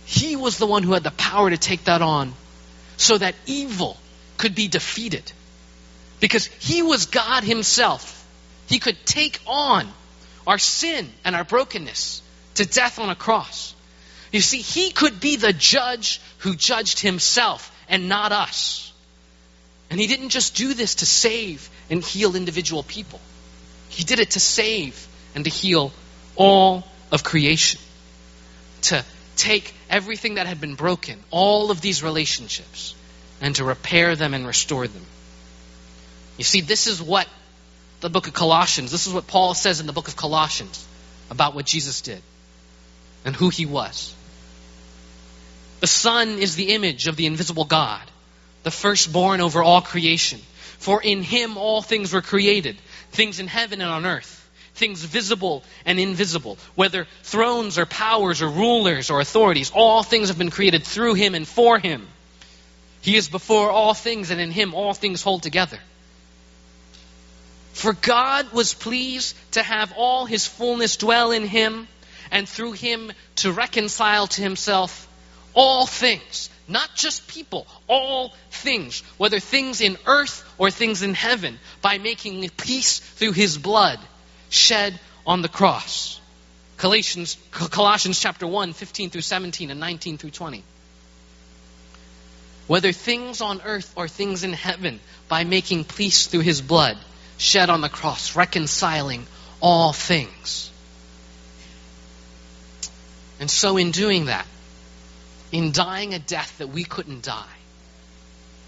[0.06, 2.34] He was the one who had the power to take that on
[2.98, 3.98] so that evil
[4.38, 5.32] could be defeated.
[6.20, 8.26] Because he was God himself.
[8.68, 9.88] He could take on
[10.46, 12.22] our sin and our brokenness
[12.56, 13.76] to death on a cross.
[14.32, 18.92] You see, he could be the judge who judged himself and not us.
[19.90, 23.20] And he didn't just do this to save and heal individual people,
[23.90, 25.94] he did it to save and to heal
[26.36, 27.80] all of creation.
[28.84, 29.06] To
[29.44, 32.96] take everything that had been broken, all of these relationships,
[33.42, 35.06] and to repair them and restore them.
[36.38, 37.28] You see, this is what
[38.00, 40.86] the book of Colossians, this is what Paul says in the book of Colossians
[41.30, 42.22] about what Jesus did
[43.26, 44.16] and who he was.
[45.82, 48.02] The Son is the image of the invisible God,
[48.64, 50.40] the firstborn over all creation.
[50.78, 52.78] For in him all things were created,
[53.12, 54.43] things in heaven and on earth
[54.76, 60.38] things visible and invisible, whether thrones or powers or rulers or authorities, all things have
[60.38, 62.08] been created through him and for him.
[63.02, 65.80] He is before all things, and in him all things hold together.
[67.74, 71.88] For God was pleased to have all his fullness dwell in him,
[72.32, 75.08] and through him to reconcile to himself
[75.54, 81.60] all things, not just people, all things, whether things in earth or things in heaven,
[81.82, 84.00] by making peace through his blood
[84.54, 86.20] shed on the cross.
[86.78, 90.64] Colossians, Colossians chapter 1, 15 through 17 and 19 through 20.
[92.68, 96.98] Whether things on earth or things in heaven, by making peace through his blood
[97.38, 99.26] shed on the cross, reconciling
[99.62, 100.72] all things.
[103.40, 104.48] And so, in doing that,
[105.52, 107.56] in dying a death that we couldn't die,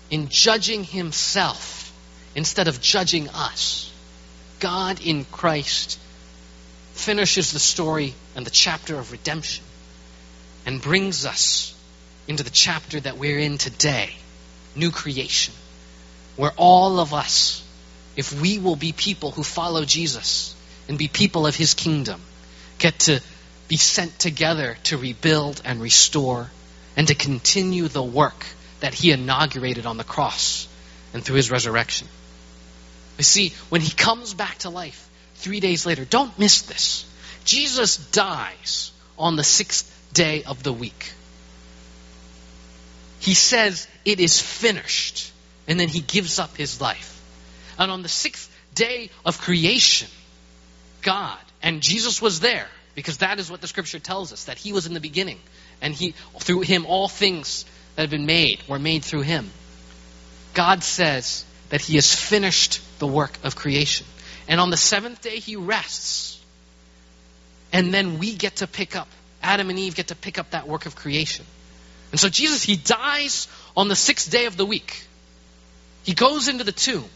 [0.09, 1.93] in judging himself
[2.35, 3.91] instead of judging us,
[4.59, 5.99] God in Christ
[6.93, 9.63] finishes the story and the chapter of redemption
[10.65, 11.73] and brings us
[12.27, 14.15] into the chapter that we're in today
[14.75, 15.53] new creation,
[16.35, 17.63] where all of us,
[18.15, 20.55] if we will be people who follow Jesus
[20.87, 22.21] and be people of his kingdom,
[22.77, 23.21] get to
[23.67, 26.49] be sent together to rebuild and restore
[26.97, 28.45] and to continue the work
[28.79, 30.67] that he inaugurated on the cross
[31.13, 32.07] and through his resurrection.
[33.17, 37.05] You see, when he comes back to life three days later, don't miss this.
[37.45, 41.13] Jesus dies on the sixth day of the week.
[43.19, 45.31] he says, It is finished.
[45.67, 47.19] And then he gives up his life.
[47.79, 50.07] And on the sixth day of creation,
[51.01, 54.73] God, and Jesus was there, because that is what the scripture tells us, that he
[54.73, 55.39] was in the beginning.
[55.81, 59.49] And he, through him, all things that have been made were made through him.
[60.53, 64.05] God says that he has finished the work of creation.
[64.47, 66.39] And on the seventh day, he rests.
[67.73, 69.07] And then we get to pick up,
[69.41, 71.45] Adam and Eve get to pick up that work of creation.
[72.11, 75.03] And so Jesus, he dies on the sixth day of the week.
[76.03, 77.09] He goes into the tomb.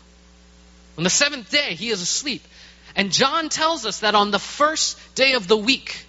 [0.98, 2.44] On the seventh day, he is asleep.
[2.96, 6.06] And John tells us that on the first day of the week,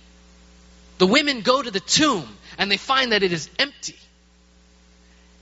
[0.99, 2.27] the women go to the tomb
[2.59, 3.97] and they find that it is empty.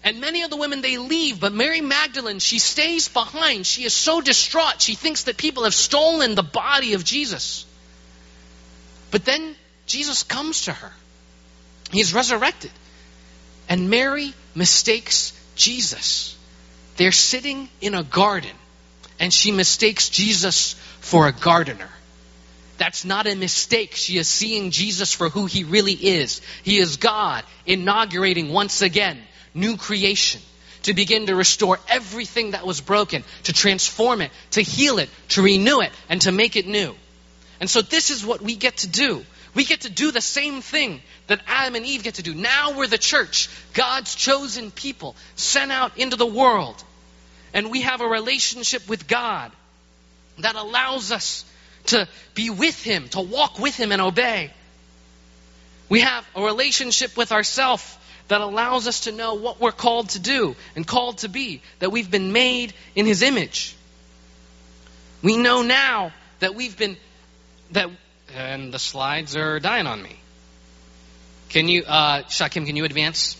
[0.04, 3.66] And many of the women, they leave, but Mary Magdalene, she stays behind.
[3.66, 4.80] She is so distraught.
[4.80, 7.66] She thinks that people have stolen the body of Jesus.
[9.10, 10.92] But then Jesus comes to her.
[11.90, 12.70] He's resurrected.
[13.68, 16.36] And Mary mistakes Jesus.
[16.96, 18.54] They're sitting in a garden,
[19.18, 21.88] and she mistakes Jesus for a gardener.
[22.76, 23.96] That's not a mistake.
[23.96, 26.40] She is seeing Jesus for who he really is.
[26.62, 29.20] He is God, inaugurating once again
[29.54, 30.40] new creation,
[30.82, 35.42] to begin to restore everything that was broken, to transform it, to heal it, to
[35.42, 36.94] renew it, and to make it new.
[37.60, 39.24] And so this is what we get to do.
[39.54, 42.34] We get to do the same thing that Adam and Eve get to do.
[42.34, 46.82] Now we're the church, God's chosen people, sent out into the world.
[47.52, 49.50] And we have a relationship with God
[50.38, 51.44] that allows us
[51.86, 54.52] to be with Him, to walk with Him and obey.
[55.88, 57.97] We have a relationship with ourselves
[58.28, 61.90] that allows us to know what we're called to do and called to be, that
[61.90, 63.74] we've been made in His image.
[65.22, 66.96] We know now that we've been,
[67.72, 67.88] that,
[68.36, 70.16] and the slides are dying on me.
[71.48, 73.36] Can you, uh, Shakim, can you advance?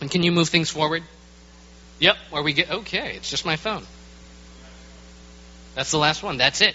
[0.00, 1.02] And can you move things forward?
[2.00, 3.84] Yep, where we get, okay, it's just my phone.
[5.74, 6.38] That's the last one.
[6.38, 6.74] That's it.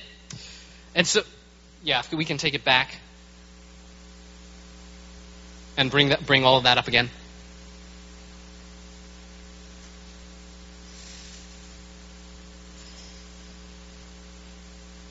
[0.93, 1.23] And so,
[1.83, 2.95] yeah, we can take it back
[5.77, 7.09] and bring that, bring all of that up again.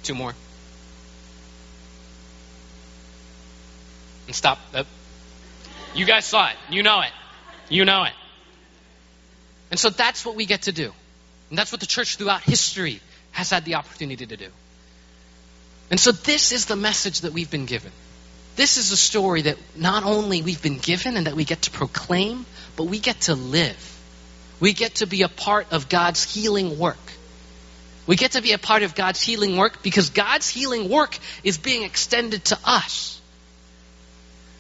[0.05, 0.35] Two more.
[4.27, 4.59] And stop.
[4.73, 4.85] Uh,
[5.95, 6.57] you guys saw it.
[6.71, 7.11] You know it.
[7.69, 8.13] You know it.
[9.71, 10.93] And so that's what we get to do.
[11.49, 13.01] And that's what the church throughout history
[13.33, 14.49] has had the opportunity to do.
[15.91, 17.93] And so this is the message that we've been given.
[18.57, 21.71] This is a story that not only we've been given and that we get to
[21.71, 22.47] proclaim,
[22.77, 23.91] but we get to live.
[24.61, 26.99] We get to be a part of God's healing work.
[28.07, 31.57] We get to be a part of God's healing work because God's healing work is
[31.57, 33.21] being extended to us.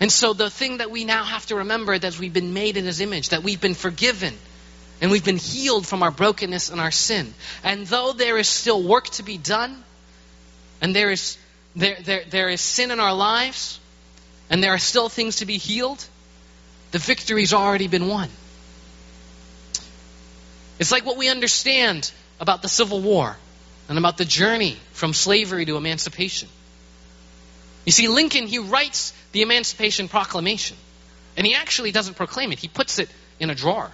[0.00, 2.84] And so the thing that we now have to remember that we've been made in
[2.84, 4.34] His image, that we've been forgiven,
[5.00, 7.34] and we've been healed from our brokenness and our sin.
[7.62, 9.82] And though there is still work to be done,
[10.80, 11.36] and there is,
[11.76, 13.78] there, there, there is sin in our lives,
[14.50, 16.04] and there are still things to be healed,
[16.90, 18.28] the victory's already been won.
[20.78, 22.10] It's like what we understand
[22.40, 23.36] about the Civil War
[23.88, 26.48] and about the journey from slavery to emancipation.
[27.84, 30.76] You see, Lincoln, he writes the Emancipation Proclamation,
[31.36, 33.08] and he actually doesn't proclaim it, he puts it
[33.38, 33.90] in a drawer.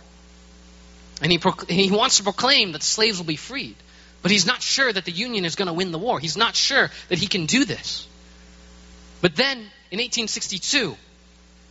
[1.22, 1.38] And he,
[1.68, 3.76] he wants to proclaim that slaves will be freed.
[4.22, 6.18] But he's not sure that the Union is going to win the war.
[6.20, 8.07] He's not sure that he can do this.
[9.20, 10.97] But then, in 1862,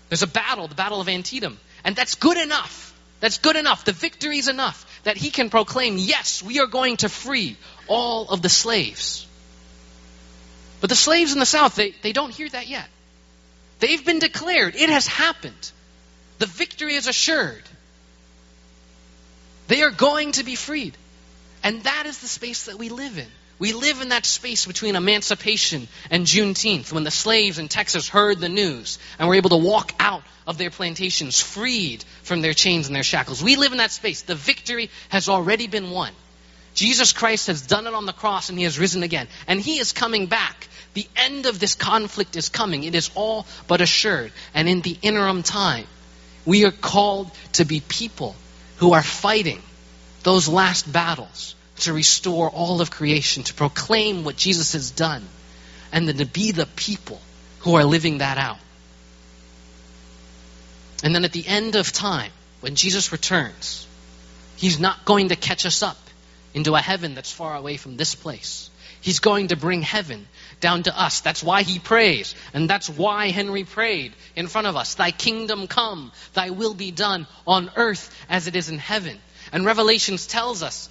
[0.09, 1.59] there's a battle, the Battle of Antietam.
[1.83, 2.88] And that's good enough.
[3.19, 3.85] That's good enough.
[3.85, 7.57] The victory is enough that he can proclaim, yes, we are going to free
[7.87, 9.27] all of the slaves.
[10.81, 12.87] But the slaves in the South, they, they don't hear that yet.
[13.79, 14.75] They've been declared.
[14.75, 15.71] It has happened.
[16.37, 17.63] The victory is assured.
[19.67, 20.95] They are going to be freed.
[21.63, 23.27] And that is the space that we live in.
[23.59, 28.39] We live in that space between emancipation and Juneteenth when the slaves in Texas heard
[28.39, 32.87] the news and were able to walk out of their plantations freed from their chains
[32.87, 33.43] and their shackles.
[33.43, 34.21] We live in that space.
[34.21, 36.13] The victory has already been won.
[36.73, 39.27] Jesus Christ has done it on the cross and he has risen again.
[39.45, 40.69] And he is coming back.
[40.93, 42.85] The end of this conflict is coming.
[42.85, 44.31] It is all but assured.
[44.53, 45.85] And in the interim time,
[46.45, 48.37] we are called to be people
[48.77, 49.61] who are fighting
[50.23, 55.25] those last battles to restore all of creation, to proclaim what Jesus has done,
[55.91, 57.19] and then to be the people
[57.59, 58.59] who are living that out.
[61.03, 63.87] And then at the end of time, when Jesus returns,
[64.57, 65.97] he's not going to catch us up
[66.53, 68.69] into a heaven that's far away from this place.
[69.01, 70.27] He's going to bring heaven
[70.59, 71.21] down to us.
[71.21, 72.35] That's why he prays.
[72.53, 74.95] And that's why Henry prayed in front of us.
[74.95, 79.17] Thy kingdom come, thy will be done on earth as it is in heaven.
[79.53, 80.89] And Revelations tells us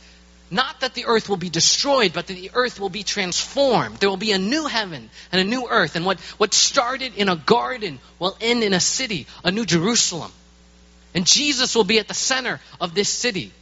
[0.51, 3.99] not that the earth will be destroyed, but that the earth will be transformed.
[3.99, 5.96] There will be a new heaven and a new earth.
[5.96, 10.32] And what, what started in a garden will end in a city, a new Jerusalem.
[11.14, 13.53] And Jesus will be at the center of this city.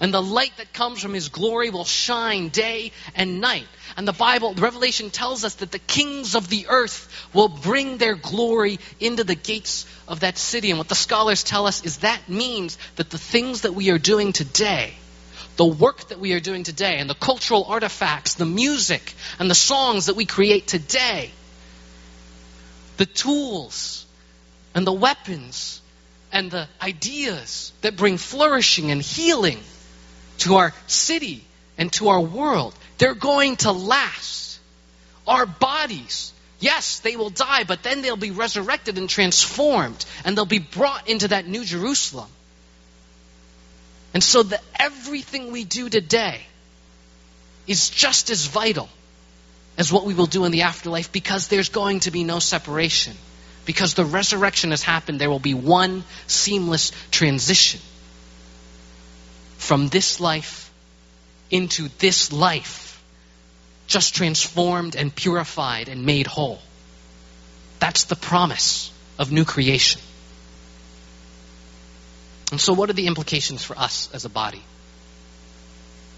[0.00, 3.66] And the light that comes from his glory will shine day and night.
[3.96, 7.96] And the Bible, the Revelation tells us that the kings of the earth will bring
[7.96, 10.70] their glory into the gates of that city.
[10.70, 13.98] And what the scholars tell us is that means that the things that we are
[13.98, 14.94] doing today,
[15.56, 19.54] the work that we are doing today, and the cultural artifacts, the music, and the
[19.54, 21.30] songs that we create today,
[22.96, 24.06] the tools
[24.74, 25.80] and the weapons
[26.32, 29.60] and the ideas that bring flourishing and healing
[30.38, 31.44] to our city
[31.78, 34.58] and to our world, they're going to last.
[35.26, 40.44] Our bodies, yes, they will die, but then they'll be resurrected and transformed, and they'll
[40.44, 42.28] be brought into that new Jerusalem.
[44.14, 46.40] And so that everything we do today
[47.66, 48.88] is just as vital
[49.76, 53.16] as what we will do in the afterlife because there's going to be no separation.
[53.64, 57.80] Because the resurrection has happened, there will be one seamless transition
[59.56, 60.70] from this life
[61.50, 63.02] into this life,
[63.86, 66.60] just transformed and purified and made whole.
[67.80, 70.00] That's the promise of new creation.
[72.54, 74.62] And so, what are the implications for us as a body?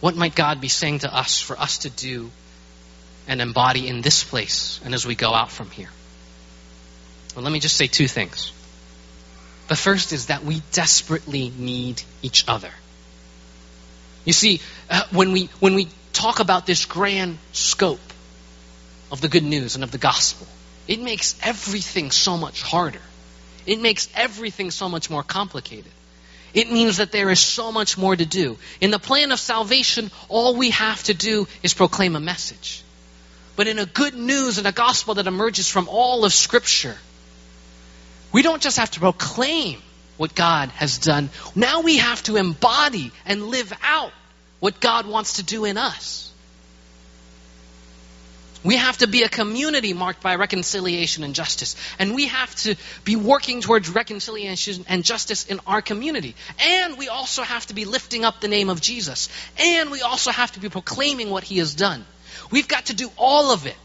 [0.01, 2.30] What might God be saying to us for us to do
[3.26, 5.89] and embody in this place and as we go out from here?
[7.34, 8.53] Well, let me just say two things.
[9.68, 12.70] The first is that we desperately need each other.
[14.26, 14.61] You see,
[14.91, 18.12] uh, when, we, when we talk about this grand scope
[19.11, 20.47] of the good news and of the gospel,
[20.87, 23.01] it makes everything so much harder.
[23.64, 25.93] It makes everything so much more complicated.
[26.57, 28.57] It means that there is so much more to do.
[28.81, 32.83] In the plan of salvation, all we have to do is proclaim a message.
[33.57, 36.97] But in a good news and a gospel that emerges from all of Scripture,
[38.33, 39.83] we don't just have to proclaim
[40.17, 41.29] what God has done.
[41.55, 44.13] Now we have to embody and live out
[44.59, 46.33] what God wants to do in us.
[48.67, 51.77] We have to be a community marked by reconciliation and justice.
[52.01, 56.35] And we have to be working towards reconciliation and justice in our community.
[56.59, 59.29] And we also have to be lifting up the name of Jesus.
[59.57, 62.05] And we also have to be proclaiming what he has done.
[62.51, 63.77] We've got to do all of it.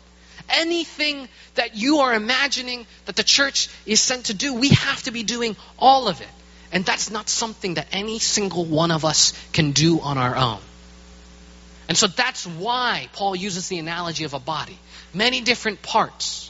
[0.49, 5.11] Anything that you are imagining that the church is sent to do, we have to
[5.11, 6.29] be doing all of it.
[6.71, 10.59] And that's not something that any single one of us can do on our own.
[11.91, 14.79] And so that's why Paul uses the analogy of a body.
[15.13, 16.49] Many different parts,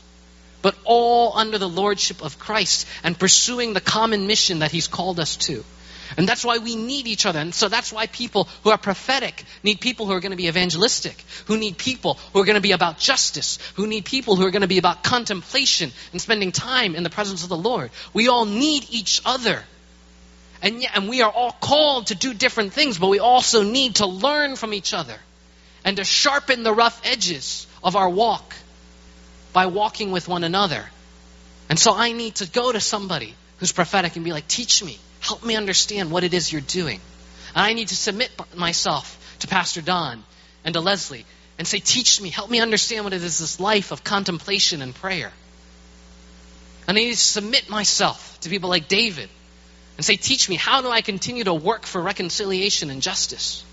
[0.61, 5.19] but all under the lordship of Christ and pursuing the common mission that he's called
[5.19, 5.63] us to.
[6.15, 7.39] And that's why we need each other.
[7.39, 10.47] And so that's why people who are prophetic need people who are going to be
[10.47, 14.45] evangelistic, who need people who are going to be about justice, who need people who
[14.45, 17.89] are going to be about contemplation and spending time in the presence of the Lord.
[18.13, 19.63] We all need each other
[20.61, 24.05] and, and we are all called to do different things, but we also need to
[24.05, 25.17] learn from each other
[25.83, 28.55] and to sharpen the rough edges of our walk
[29.53, 30.85] by walking with one another.
[31.69, 34.97] And so I need to go to somebody who's prophetic and be like, teach me,
[35.19, 36.99] help me understand what it is you're doing.
[37.55, 40.23] And I need to submit myself to Pastor Don
[40.63, 41.25] and to Leslie
[41.57, 44.95] and say, teach me, help me understand what it is this life of contemplation and
[44.95, 45.31] prayer.
[46.87, 49.29] And I need to submit myself to people like David
[49.97, 53.63] and say, Teach me, how do I continue to work for reconciliation and justice?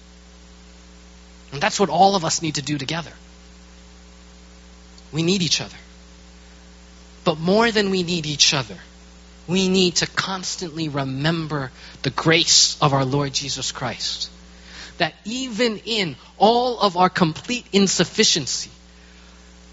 [1.53, 3.13] And that's what all of us need to do together.
[5.13, 5.77] We need each other.
[7.25, 8.77] But more than we need each other,
[9.47, 11.71] we need to constantly remember
[12.03, 14.31] the grace of our Lord Jesus Christ.
[14.99, 18.71] That even in all of our complete insufficiency,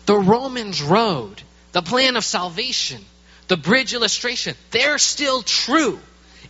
[0.06, 1.42] the Romans road,
[1.74, 3.04] the plan of salvation,
[3.48, 6.00] the bridge illustration, they're still true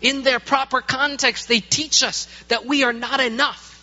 [0.01, 3.74] in their proper context, they teach us that we are not enough,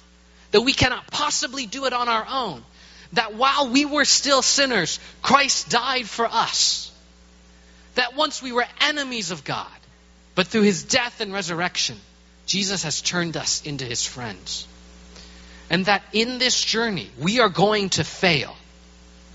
[0.52, 2.62] that we cannot possibly do it on our own,
[3.14, 6.92] that while we were still sinners, Christ died for us,
[7.96, 9.66] that once we were enemies of God,
[10.34, 11.98] but through his death and resurrection,
[12.46, 14.66] Jesus has turned us into his friends.
[15.68, 18.54] And that in this journey, we are going to fail.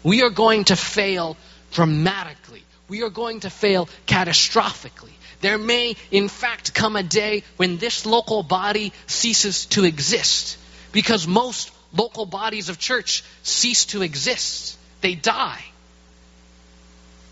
[0.03, 1.36] We are going to fail
[1.72, 2.63] dramatically.
[2.88, 5.11] We are going to fail catastrophically.
[5.41, 10.57] There may, in fact, come a day when this local body ceases to exist
[10.97, 15.63] because most local bodies of church cease to exist, they die.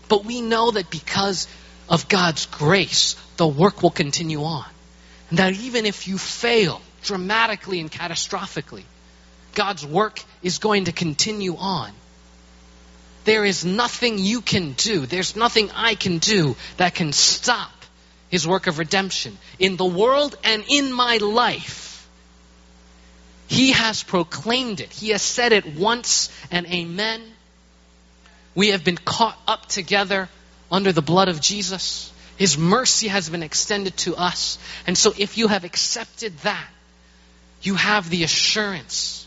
[0.08, 1.48] But we know that because
[1.88, 4.66] of God's grace, the work will continue on.
[5.30, 8.84] And that even if you fail dramatically and catastrophically,
[9.54, 11.90] God's work is going to continue on.
[13.24, 17.72] There is nothing you can do, there's nothing I can do that can stop
[18.28, 21.85] his work of redemption in the world and in my life.
[23.56, 24.92] He has proclaimed it.
[24.92, 27.22] He has said it once and amen.
[28.54, 30.28] We have been caught up together
[30.70, 32.12] under the blood of Jesus.
[32.36, 34.58] His mercy has been extended to us.
[34.86, 36.68] And so if you have accepted that,
[37.62, 39.26] you have the assurance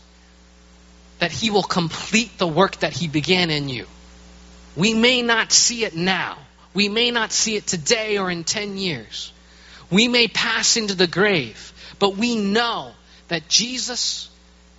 [1.18, 3.86] that He will complete the work that He began in you.
[4.76, 6.38] We may not see it now.
[6.72, 9.32] We may not see it today or in 10 years.
[9.90, 12.92] We may pass into the grave, but we know
[13.30, 14.28] that Jesus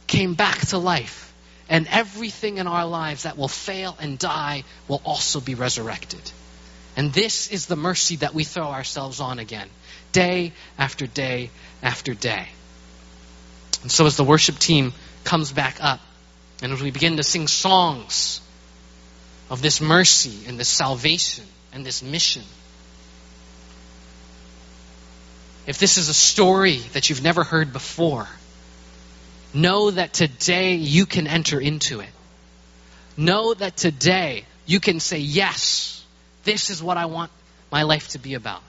[0.08, 1.34] came back to life,
[1.70, 6.20] and everything in our lives that will fail and die will also be resurrected.
[6.97, 9.70] And this is the mercy that we throw ourselves on again,
[10.12, 11.49] day after day
[11.82, 12.49] after day.
[13.84, 14.91] And so, as the worship team
[15.24, 16.02] comes back up,
[16.62, 18.41] and as we begin to sing songs
[19.49, 22.43] of this mercy and this salvation and this mission,
[25.66, 28.28] if this is a story that you've never heard before,
[29.54, 32.10] know that today you can enter into it.
[33.18, 36.04] Know that today you can say, Yes,
[36.43, 37.32] this is what I want
[37.72, 38.62] my life to be about.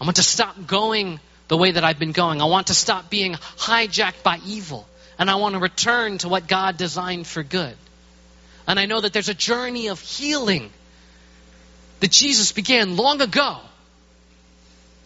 [0.00, 2.40] I want to stop going the way that I've been going.
[2.40, 4.86] I want to stop being hijacked by evil.
[5.18, 7.76] And I want to return to what God designed for good.
[8.66, 10.70] And I know that there's a journey of healing
[12.00, 13.58] that Jesus began long ago,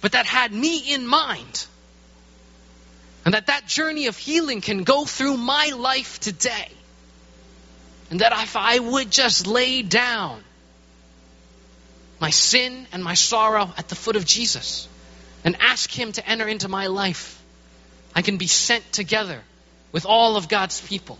[0.00, 1.66] but that had me in mind.
[3.24, 6.68] And that that journey of healing can go through my life today.
[8.10, 10.42] And that if I would just lay down
[12.20, 14.88] my sin and my sorrow at the foot of Jesus
[15.44, 17.40] and ask Him to enter into my life,
[18.14, 19.40] I can be sent together
[19.92, 21.18] with all of God's people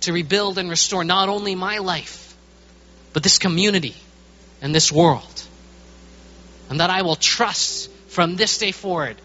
[0.00, 2.36] to rebuild and restore not only my life,
[3.12, 3.94] but this community
[4.60, 5.42] and this world.
[6.68, 9.16] And that I will trust from this day forward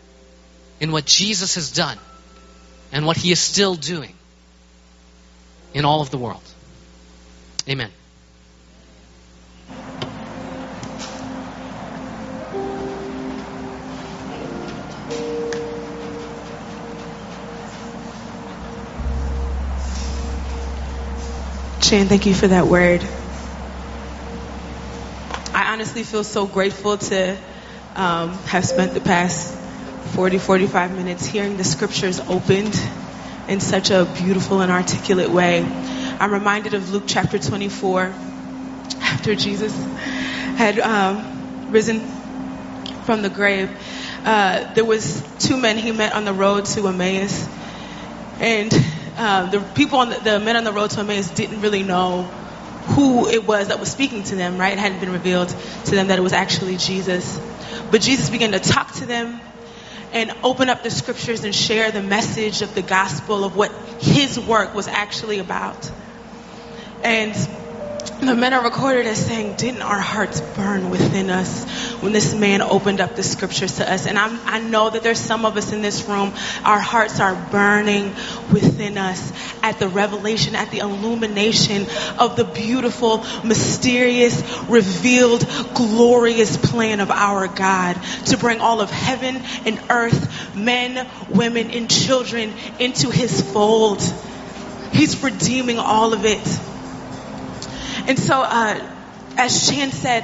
[0.79, 1.97] in what Jesus has done
[2.91, 4.15] and what He is still doing
[5.73, 6.41] in all of the world.
[7.67, 7.91] Amen.
[21.81, 23.03] Shane, thank you for that word.
[25.55, 27.35] I honestly feel so grateful to
[27.95, 29.58] um, have spent the past
[30.19, 32.77] 40, 45 minutes hearing the scriptures opened
[33.47, 35.63] in such a beautiful and articulate way.
[36.19, 38.13] I'm reminded of Luke chapter 24,
[38.99, 39.73] after Jesus
[40.57, 42.01] had um, risen
[43.05, 43.71] from the grave.
[44.25, 47.47] Uh, there was two men he met on the road to Emmaus,
[48.41, 48.73] and
[49.15, 52.23] uh, the people on the, the men on the road to Emmaus didn't really know
[52.23, 54.73] who it was that was speaking to them, right?
[54.73, 57.39] It hadn't been revealed to them that it was actually Jesus.
[57.89, 59.39] But Jesus began to talk to them
[60.11, 64.39] and open up the scriptures and share the message of the gospel of what his
[64.39, 65.89] work was actually about.
[67.03, 67.35] And
[67.99, 71.63] the men are recorded as saying, Didn't our hearts burn within us
[72.01, 74.07] when this man opened up the scriptures to us?
[74.07, 76.33] And I'm, i know that there's some of us in this room,
[76.63, 78.13] our hearts are burning
[78.51, 79.31] within us
[79.63, 81.87] at the revelation, at the illumination
[82.19, 87.95] of the beautiful, mysterious, revealed, glorious plan of our God
[88.25, 94.01] to bring all of heaven and earth, men, women, and children into his fold.
[94.91, 96.68] He's redeeming all of it.
[98.09, 98.91] And so, uh,
[99.37, 100.23] as Shan said,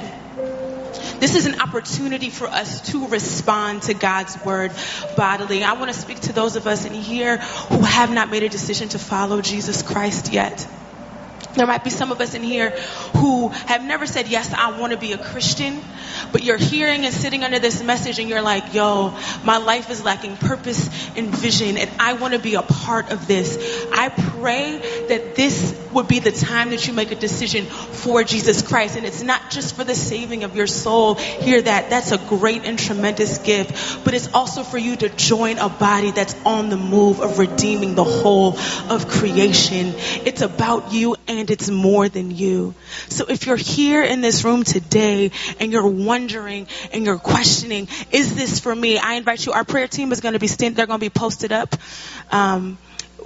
[1.20, 4.72] this is an opportunity for us to respond to God's word
[5.16, 5.62] bodily.
[5.62, 8.48] I want to speak to those of us in here who have not made a
[8.48, 10.66] decision to follow Jesus Christ yet.
[11.54, 12.70] There might be some of us in here
[13.18, 15.80] who have never said, Yes, I want to be a Christian,
[16.36, 20.04] but you're hearing and sitting under this message and you're like, Yo, my life is
[20.04, 23.56] lacking purpose and vision, and I want to be a part of this.
[23.90, 28.60] I pray that this would be the time that you make a decision for Jesus
[28.60, 28.96] Christ.
[28.96, 31.14] And it's not just for the saving of your soul.
[31.14, 31.88] Hear that.
[31.88, 34.04] That's a great and tremendous gift.
[34.04, 37.94] But it's also for you to join a body that's on the move of redeeming
[37.94, 38.58] the whole
[38.90, 39.94] of creation.
[40.26, 42.74] It's about you and it's more than you.
[43.08, 48.34] So if you're here in this room today and you're wondering and you're questioning, is
[48.34, 48.98] this for me?
[48.98, 49.52] I invite you.
[49.52, 51.74] Our prayer team is going to be stand, they're going to be posted up.
[52.30, 52.78] Um,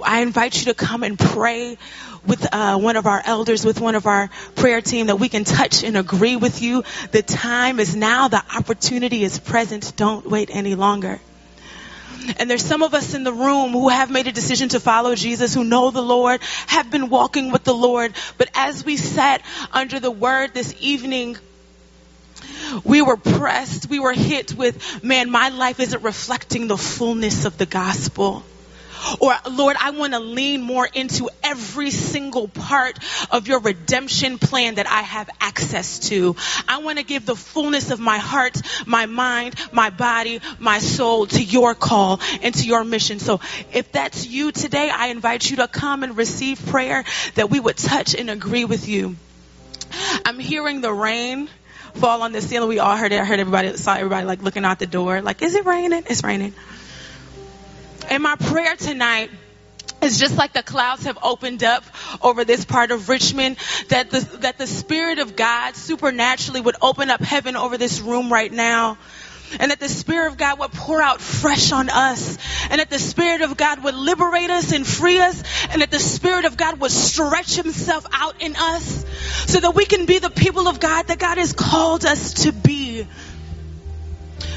[0.03, 1.77] I invite you to come and pray
[2.25, 5.43] with uh, one of our elders, with one of our prayer team, that we can
[5.43, 6.83] touch and agree with you.
[7.11, 8.27] The time is now.
[8.27, 9.93] The opportunity is present.
[9.95, 11.19] Don't wait any longer.
[12.37, 15.15] And there's some of us in the room who have made a decision to follow
[15.15, 18.13] Jesus, who know the Lord, have been walking with the Lord.
[18.37, 19.41] But as we sat
[19.73, 21.37] under the word this evening,
[22.83, 27.57] we were pressed, we were hit with, man, my life isn't reflecting the fullness of
[27.57, 28.43] the gospel.
[29.19, 32.99] Or, Lord, I want to lean more into every single part
[33.31, 36.35] of your redemption plan that I have access to.
[36.67, 41.25] I want to give the fullness of my heart, my mind, my body, my soul
[41.27, 43.19] to your call and to your mission.
[43.19, 43.39] So
[43.73, 47.03] if that's you today, I invite you to come and receive prayer
[47.35, 49.15] that we would touch and agree with you.
[50.25, 51.49] I'm hearing the rain
[51.93, 52.69] fall on the ceiling.
[52.69, 53.19] We all heard it.
[53.19, 55.21] I heard everybody, saw everybody like looking out the door.
[55.21, 56.03] Like, is it raining?
[56.07, 56.53] It's raining.
[58.09, 59.29] And my prayer tonight
[60.01, 61.83] is just like the clouds have opened up
[62.21, 63.57] over this part of Richmond,
[63.89, 68.31] that the, that the Spirit of God supernaturally would open up heaven over this room
[68.31, 68.97] right now.
[69.59, 72.37] And that the Spirit of God would pour out fresh on us.
[72.69, 75.43] And that the Spirit of God would liberate us and free us.
[75.69, 79.05] And that the Spirit of God would stretch Himself out in us
[79.47, 82.51] so that we can be the people of God that God has called us to
[82.51, 83.07] be.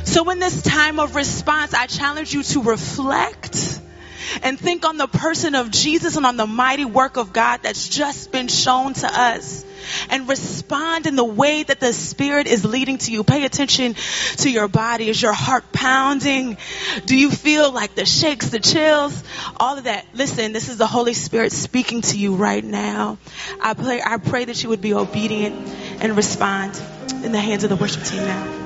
[0.04, 3.80] So in this time of response, I challenge you to reflect
[4.42, 7.88] and think on the person of Jesus and on the mighty work of God that's
[7.88, 9.64] just been shown to us.
[10.08, 13.22] And respond in the way that the Spirit is leading to you.
[13.22, 13.94] Pay attention
[14.38, 15.10] to your body.
[15.10, 16.56] Is your heart pounding?
[17.04, 19.22] Do you feel like the shakes, the chills,
[19.58, 20.06] all of that?
[20.14, 23.18] Listen, this is the Holy Spirit speaking to you right now.
[23.60, 25.54] I pray, I pray that you would be obedient
[26.00, 26.80] and respond
[27.22, 28.64] in the hands of the worship team now.